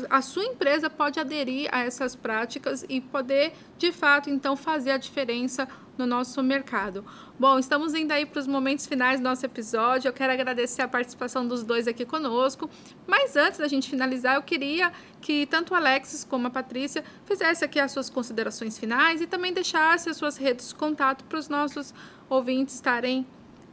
a 0.09 0.21
sua 0.21 0.43
empresa 0.43 0.89
pode 0.89 1.21
aderir 1.21 1.69
a 1.71 1.79
essas 1.79 2.17
práticas 2.17 2.85
e 2.89 2.99
poder, 2.99 3.53
de 3.77 3.93
fato, 3.93 4.29
então, 4.29 4.57
fazer 4.57 4.91
a 4.91 4.97
diferença 4.97 5.69
no 5.97 6.05
nosso 6.05 6.41
mercado. 6.43 7.03
Bom, 7.39 7.57
estamos 7.57 7.93
indo 7.93 8.11
aí 8.11 8.25
para 8.25 8.39
os 8.39 8.47
momentos 8.47 8.85
finais 8.85 9.19
do 9.19 9.23
nosso 9.23 9.45
episódio. 9.45 10.09
Eu 10.09 10.13
quero 10.13 10.31
agradecer 10.33 10.81
a 10.81 10.87
participação 10.87 11.47
dos 11.47 11.63
dois 11.63 11.87
aqui 11.87 12.05
conosco. 12.05 12.69
Mas 13.05 13.35
antes 13.35 13.59
da 13.59 13.67
gente 13.67 13.89
finalizar, 13.89 14.35
eu 14.35 14.43
queria 14.43 14.91
que 15.21 15.45
tanto 15.45 15.73
o 15.73 15.75
Alexis 15.75 16.23
como 16.23 16.47
a 16.47 16.49
Patrícia 16.49 17.03
fizesse 17.25 17.65
aqui 17.65 17.79
as 17.79 17.91
suas 17.91 18.09
considerações 18.09 18.77
finais 18.77 19.21
e 19.21 19.27
também 19.27 19.53
deixasse 19.53 20.09
as 20.09 20.17
suas 20.17 20.37
redes 20.37 20.69
de 20.69 20.75
contato 20.75 21.23
para 21.25 21.39
os 21.39 21.49
nossos 21.49 21.93
ouvintes 22.29 22.75
estarem 22.75 23.25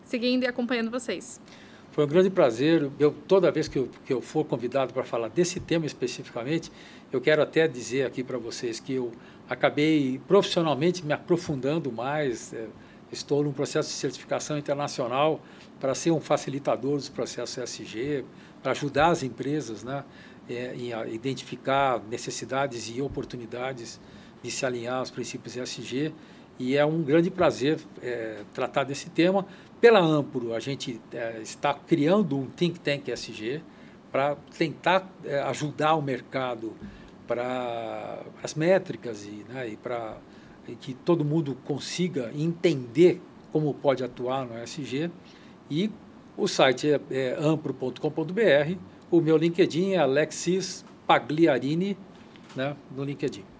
seguindo 0.02 0.44
e 0.44 0.46
acompanhando 0.46 0.90
vocês. 0.90 1.40
Foi 1.94 2.04
um 2.04 2.09
grande 2.09 2.28
prazer. 2.28 2.90
Eu, 2.98 3.12
toda 3.12 3.52
vez 3.52 3.68
que 3.68 3.78
eu, 3.78 3.88
que 4.04 4.12
eu 4.12 4.20
for 4.20 4.44
convidado 4.44 4.92
para 4.92 5.04
falar 5.04 5.28
desse 5.28 5.61
tema 5.61 5.87
especificamente, 5.87 6.72
eu 7.12 7.20
quero 7.20 7.40
até 7.40 7.68
dizer 7.68 8.04
aqui 8.04 8.24
para 8.24 8.37
vocês 8.37 8.80
que 8.80 8.94
eu 8.94 9.12
acabei 9.48 10.20
profissionalmente 10.26 11.07
me 11.07 11.12
aprofundando 11.12 11.92
mais. 11.92 12.52
É, 12.52 12.66
estou 13.12 13.44
num 13.44 13.52
processo 13.52 13.90
de 13.90 13.94
certificação 13.94 14.59
internacional 14.59 15.40
para 15.78 15.94
ser 15.94 16.11
um 16.11 16.20
facilitador 16.20 16.96
dos 16.96 17.09
processos 17.09 17.59
ESG, 17.59 18.24
para 18.61 18.72
ajudar 18.72 19.11
as 19.11 19.22
empresas 19.22 19.85
né, 19.85 20.02
é, 20.50 20.74
em 20.74 20.90
identificar 21.14 22.02
necessidades 22.11 22.90
e 22.92 23.00
oportunidades 23.00 24.00
de 24.42 24.50
se 24.50 24.66
alinhar 24.66 24.96
aos 24.96 25.12
princípios 25.12 25.57
ESG. 25.57 26.12
E 26.59 26.76
é 26.76 26.85
um 26.85 27.02
grande 27.02 27.30
prazer 27.30 27.78
é, 28.02 28.42
tratar 28.52 28.83
desse 28.83 29.11
tema. 29.11 29.46
Pela 29.84 30.00
Ampro, 30.00 30.54
a 30.54 30.60
gente 30.60 30.98
é, 31.12 31.40
está 31.42 31.74
criando 31.74 32.38
um 32.38 32.46
think 32.46 32.80
tank 32.80 33.06
SG 33.10 33.60
para 34.10 34.34
tentar 34.56 35.06
é, 35.22 35.42
ajudar 35.42 35.94
o 35.94 36.00
mercado 36.00 36.72
para 37.26 38.22
as 38.42 38.54
métricas 38.54 39.26
e, 39.26 39.44
né, 39.46 39.68
e 39.68 39.76
para 39.76 40.16
que 40.80 40.94
todo 40.94 41.22
mundo 41.22 41.54
consiga 41.66 42.32
entender 42.34 43.20
como 43.52 43.74
pode 43.74 44.02
atuar 44.02 44.46
no 44.46 44.56
SG. 44.56 45.10
E 45.70 45.90
o 46.34 46.48
site 46.48 46.90
é, 46.90 47.00
é 47.10 47.36
ampro.com.br. 47.38 48.78
O 49.10 49.20
meu 49.20 49.36
LinkedIn 49.36 49.92
é 49.92 49.98
Alexis 49.98 50.82
Pagliarini, 51.06 51.94
né, 52.56 52.74
no 52.96 53.04
LinkedIn. 53.04 53.53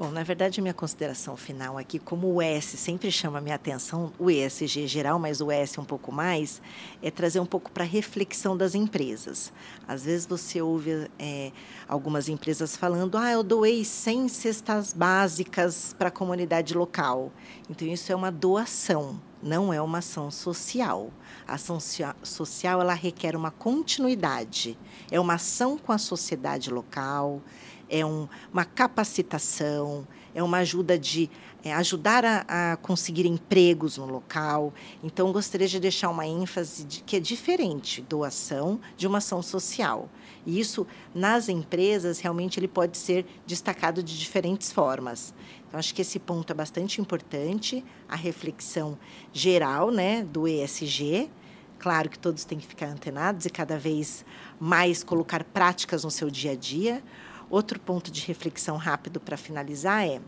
Bom, 0.00 0.10
na 0.10 0.22
verdade, 0.22 0.62
minha 0.62 0.72
consideração 0.72 1.36
final 1.36 1.76
aqui, 1.76 1.98
como 1.98 2.32
o 2.32 2.40
S 2.40 2.74
sempre 2.78 3.12
chama 3.12 3.38
minha 3.38 3.56
atenção, 3.56 4.10
o 4.18 4.30
ESG 4.30 4.86
geral, 4.86 5.18
mas 5.18 5.42
o 5.42 5.50
S 5.50 5.78
um 5.78 5.84
pouco 5.84 6.10
mais, 6.10 6.62
é 7.02 7.10
trazer 7.10 7.38
um 7.38 7.44
pouco 7.44 7.70
para 7.70 7.84
a 7.84 7.86
reflexão 7.86 8.56
das 8.56 8.74
empresas. 8.74 9.52
Às 9.86 10.06
vezes 10.06 10.24
você 10.24 10.62
ouve 10.62 11.06
é, 11.18 11.52
algumas 11.86 12.30
empresas 12.30 12.74
falando, 12.74 13.18
ah, 13.18 13.30
eu 13.30 13.42
doei 13.42 13.84
100 13.84 14.28
cestas 14.28 14.94
básicas 14.94 15.94
para 15.98 16.08
a 16.08 16.10
comunidade 16.10 16.72
local. 16.72 17.30
Então, 17.68 17.86
isso 17.86 18.10
é 18.10 18.16
uma 18.16 18.32
doação, 18.32 19.20
não 19.42 19.70
é 19.70 19.82
uma 19.82 19.98
ação 19.98 20.30
social. 20.30 21.10
A 21.46 21.56
ação 21.56 21.78
social, 22.22 22.80
ela 22.80 22.94
requer 22.94 23.36
uma 23.36 23.50
continuidade. 23.50 24.78
É 25.10 25.20
uma 25.20 25.34
ação 25.34 25.76
com 25.76 25.92
a 25.92 25.98
sociedade 25.98 26.70
local, 26.70 27.42
é 27.90 28.06
um, 28.06 28.28
uma 28.52 28.64
capacitação, 28.64 30.06
é 30.34 30.42
uma 30.42 30.58
ajuda 30.58 30.98
de 30.98 31.28
é, 31.62 31.74
ajudar 31.74 32.24
a, 32.24 32.72
a, 32.72 32.76
conseguir 32.76 33.26
empregos 33.26 33.98
no 33.98 34.06
local. 34.06 34.72
Então, 35.02 35.32
gostaria 35.32 35.68
de 35.68 35.78
deixar 35.78 36.08
uma 36.08 36.26
ênfase 36.26 36.84
de 36.84 37.02
que 37.02 37.16
é 37.16 37.20
diferente 37.20 38.00
doação 38.02 38.80
de 38.96 39.06
uma 39.06 39.18
ação 39.18 39.42
social. 39.42 40.08
E 40.46 40.58
isso, 40.58 40.86
nas 41.14 41.48
empresas, 41.48 42.18
realmente 42.20 42.58
ele 42.58 42.68
pode 42.68 42.96
ser 42.96 43.26
destacado 43.46 44.02
de 44.02 44.18
diferentes 44.18 44.72
formas. 44.72 45.34
Então, 45.68 45.78
acho 45.78 45.94
que 45.94 46.02
esse 46.02 46.18
ponto 46.18 46.50
é 46.50 46.54
bastante 46.54 47.00
importante, 47.00 47.84
a 48.08 48.16
reflexão 48.16 48.98
geral 49.32 49.90
né, 49.90 50.22
do 50.24 50.48
ESG. 50.48 51.30
Claro 51.78 52.10
que 52.10 52.18
todos 52.18 52.44
têm 52.44 52.58
que 52.58 52.66
ficar 52.66 52.86
antenados 52.86 53.46
e 53.46 53.50
cada 53.50 53.78
vez 53.78 54.24
mais 54.58 55.02
colocar 55.02 55.44
práticas 55.44 56.04
no 56.04 56.10
seu 56.10 56.30
dia 56.30 56.52
a 56.52 56.54
dia, 56.54 57.02
Outro 57.50 57.80
ponto 57.80 58.12
de 58.12 58.24
reflexão 58.24 58.76
rápido 58.76 59.18
para 59.18 59.36
finalizar 59.36 60.06
é 60.06 60.20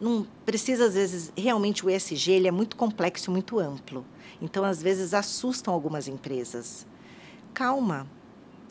não 0.00 0.26
precisa 0.44 0.86
às 0.86 0.94
vezes 0.94 1.32
realmente 1.36 1.84
o 1.86 1.90
ESG 1.90 2.32
ele 2.32 2.48
é 2.48 2.50
muito 2.50 2.76
complexo, 2.76 3.30
muito 3.30 3.58
amplo. 3.58 4.04
Então 4.40 4.64
às 4.64 4.82
vezes 4.82 5.14
assustam 5.14 5.74
algumas 5.74 6.08
empresas. 6.08 6.86
Calma, 7.52 8.06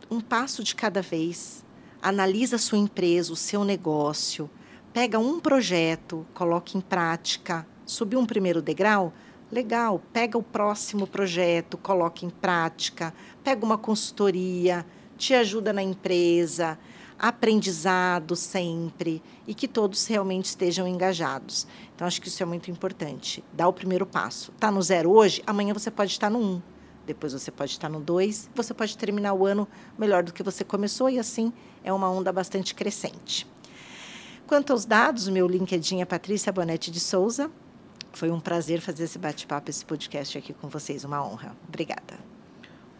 um 0.09 0.19
passo 0.19 0.63
de 0.63 0.75
cada 0.75 1.01
vez. 1.01 1.63
Analisa 2.01 2.55
a 2.55 2.59
sua 2.59 2.77
empresa, 2.77 3.31
o 3.31 3.35
seu 3.35 3.63
negócio, 3.63 4.49
pega 4.91 5.19
um 5.19 5.39
projeto, 5.39 6.25
coloque 6.33 6.77
em 6.77 6.81
prática, 6.81 7.65
subiu 7.85 8.19
um 8.19 8.25
primeiro 8.25 8.61
degrau, 8.61 9.13
legal, 9.51 10.01
pega 10.11 10.37
o 10.37 10.43
próximo 10.43 11.05
projeto, 11.05 11.77
coloque 11.77 12.25
em 12.25 12.29
prática, 12.29 13.13
pega 13.43 13.63
uma 13.63 13.77
consultoria, 13.77 14.85
te 15.17 15.33
ajuda 15.33 15.71
na 15.71 15.83
empresa, 15.83 16.79
aprendizado 17.21 18.35
sempre 18.35 19.21
e 19.45 19.53
que 19.53 19.67
todos 19.67 20.07
realmente 20.07 20.45
estejam 20.45 20.87
engajados. 20.87 21.67
Então, 21.93 22.07
acho 22.07 22.19
que 22.19 22.27
isso 22.27 22.41
é 22.41 22.45
muito 22.47 22.71
importante. 22.71 23.43
Dá 23.53 23.67
o 23.67 23.73
primeiro 23.73 24.07
passo. 24.07 24.51
Está 24.51 24.71
no 24.71 24.81
zero 24.81 25.11
hoje, 25.11 25.43
amanhã 25.45 25.71
você 25.71 25.91
pode 25.91 26.11
estar 26.11 26.31
no 26.31 26.39
um. 26.39 26.61
Depois 27.05 27.33
você 27.33 27.51
pode 27.51 27.71
estar 27.71 27.89
no 27.89 27.99
dois. 27.99 28.49
Você 28.55 28.73
pode 28.73 28.97
terminar 28.97 29.33
o 29.33 29.45
ano 29.45 29.67
melhor 29.99 30.23
do 30.23 30.33
que 30.33 30.41
você 30.41 30.63
começou 30.63 31.11
e 31.11 31.19
assim 31.19 31.53
é 31.83 31.93
uma 31.93 32.09
onda 32.09 32.33
bastante 32.33 32.73
crescente. 32.73 33.47
Quanto 34.47 34.73
aos 34.73 34.83
dados, 34.83 35.27
o 35.27 35.31
meu 35.31 35.47
LinkedIn 35.47 36.01
é 36.01 36.05
Patrícia 36.05 36.51
Bonetti 36.51 36.89
de 36.89 36.99
Souza. 36.99 37.51
Foi 38.11 38.31
um 38.31 38.39
prazer 38.39 38.81
fazer 38.81 39.03
esse 39.03 39.19
bate-papo, 39.19 39.69
esse 39.69 39.85
podcast 39.85 40.37
aqui 40.39 40.53
com 40.53 40.67
vocês. 40.67 41.03
Uma 41.03 41.23
honra. 41.23 41.55
Obrigada. 41.67 42.40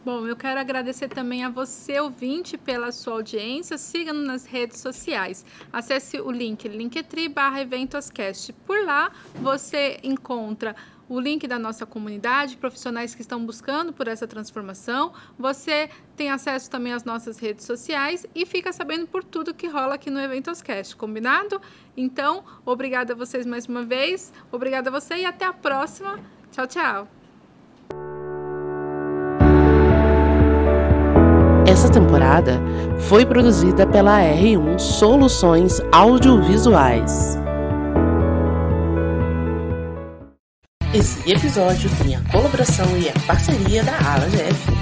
Bom, 0.04 0.26
eu 0.26 0.36
quero 0.36 0.60
agradecer 0.60 1.10
também 1.10 1.44
a 1.44 1.50
você, 1.50 2.00
ouvinte, 2.00 2.58
pela 2.58 2.92
sua 2.92 3.14
audiência. 3.14 3.78
Siga-nos 3.78 4.26
nas 4.26 4.46
redes 4.46 4.80
sociais. 4.80 5.46
Acesse 5.72 6.20
o 6.20 6.32
link 6.32 6.68
linktree 6.68 7.30
barra 7.30 7.62
eventoscast. 7.62 8.52
Por 8.66 8.84
lá 8.84 9.12
você 9.36 10.00
encontra 10.02 10.76
o 11.08 11.20
link 11.20 11.46
da 11.46 11.60
nossa 11.60 11.86
comunidade, 11.86 12.58
profissionais 12.58 13.14
que 13.14 13.22
estão 13.22 13.46
buscando 13.46 13.94
por 13.94 14.08
essa 14.08 14.26
transformação. 14.26 15.14
Você 15.38 15.88
tem 16.16 16.32
acesso 16.32 16.68
também 16.68 16.94
às 16.94 17.04
nossas 17.04 17.38
redes 17.38 17.66
sociais 17.66 18.26
e 18.34 18.44
fica 18.44 18.74
sabendo 18.74 19.06
por 19.06 19.24
tudo 19.24 19.54
que 19.54 19.68
rola 19.68 19.96
aqui 19.96 20.10
no 20.10 20.20
Eventoscast, 20.20 20.96
combinado? 20.96 21.62
Então, 21.96 22.44
obrigada 22.66 23.14
a 23.14 23.16
vocês 23.16 23.46
mais 23.46 23.68
uma 23.68 23.84
vez, 23.84 24.34
obrigada 24.52 24.90
a 24.90 24.92
você 24.92 25.18
e 25.18 25.26
até 25.26 25.46
a 25.46 25.54
próxima. 25.54 26.20
Tchau, 26.52 26.66
tchau. 26.66 27.21
Essa 31.72 31.88
temporada 31.88 32.62
foi 33.08 33.26
produzida 33.26 33.88
pela 33.88 34.20
R1 34.20 34.78
Soluções 34.78 35.80
Audiovisuais. 35.90 37.40
Esse 40.94 41.32
episódio 41.32 41.90
tem 42.04 42.18
a 42.18 42.22
colaboração 42.30 42.86
e 42.98 43.08
a 43.08 43.14
parceria 43.26 43.86
da 43.86 43.94
Ala 43.94 44.28
GF. 44.28 44.81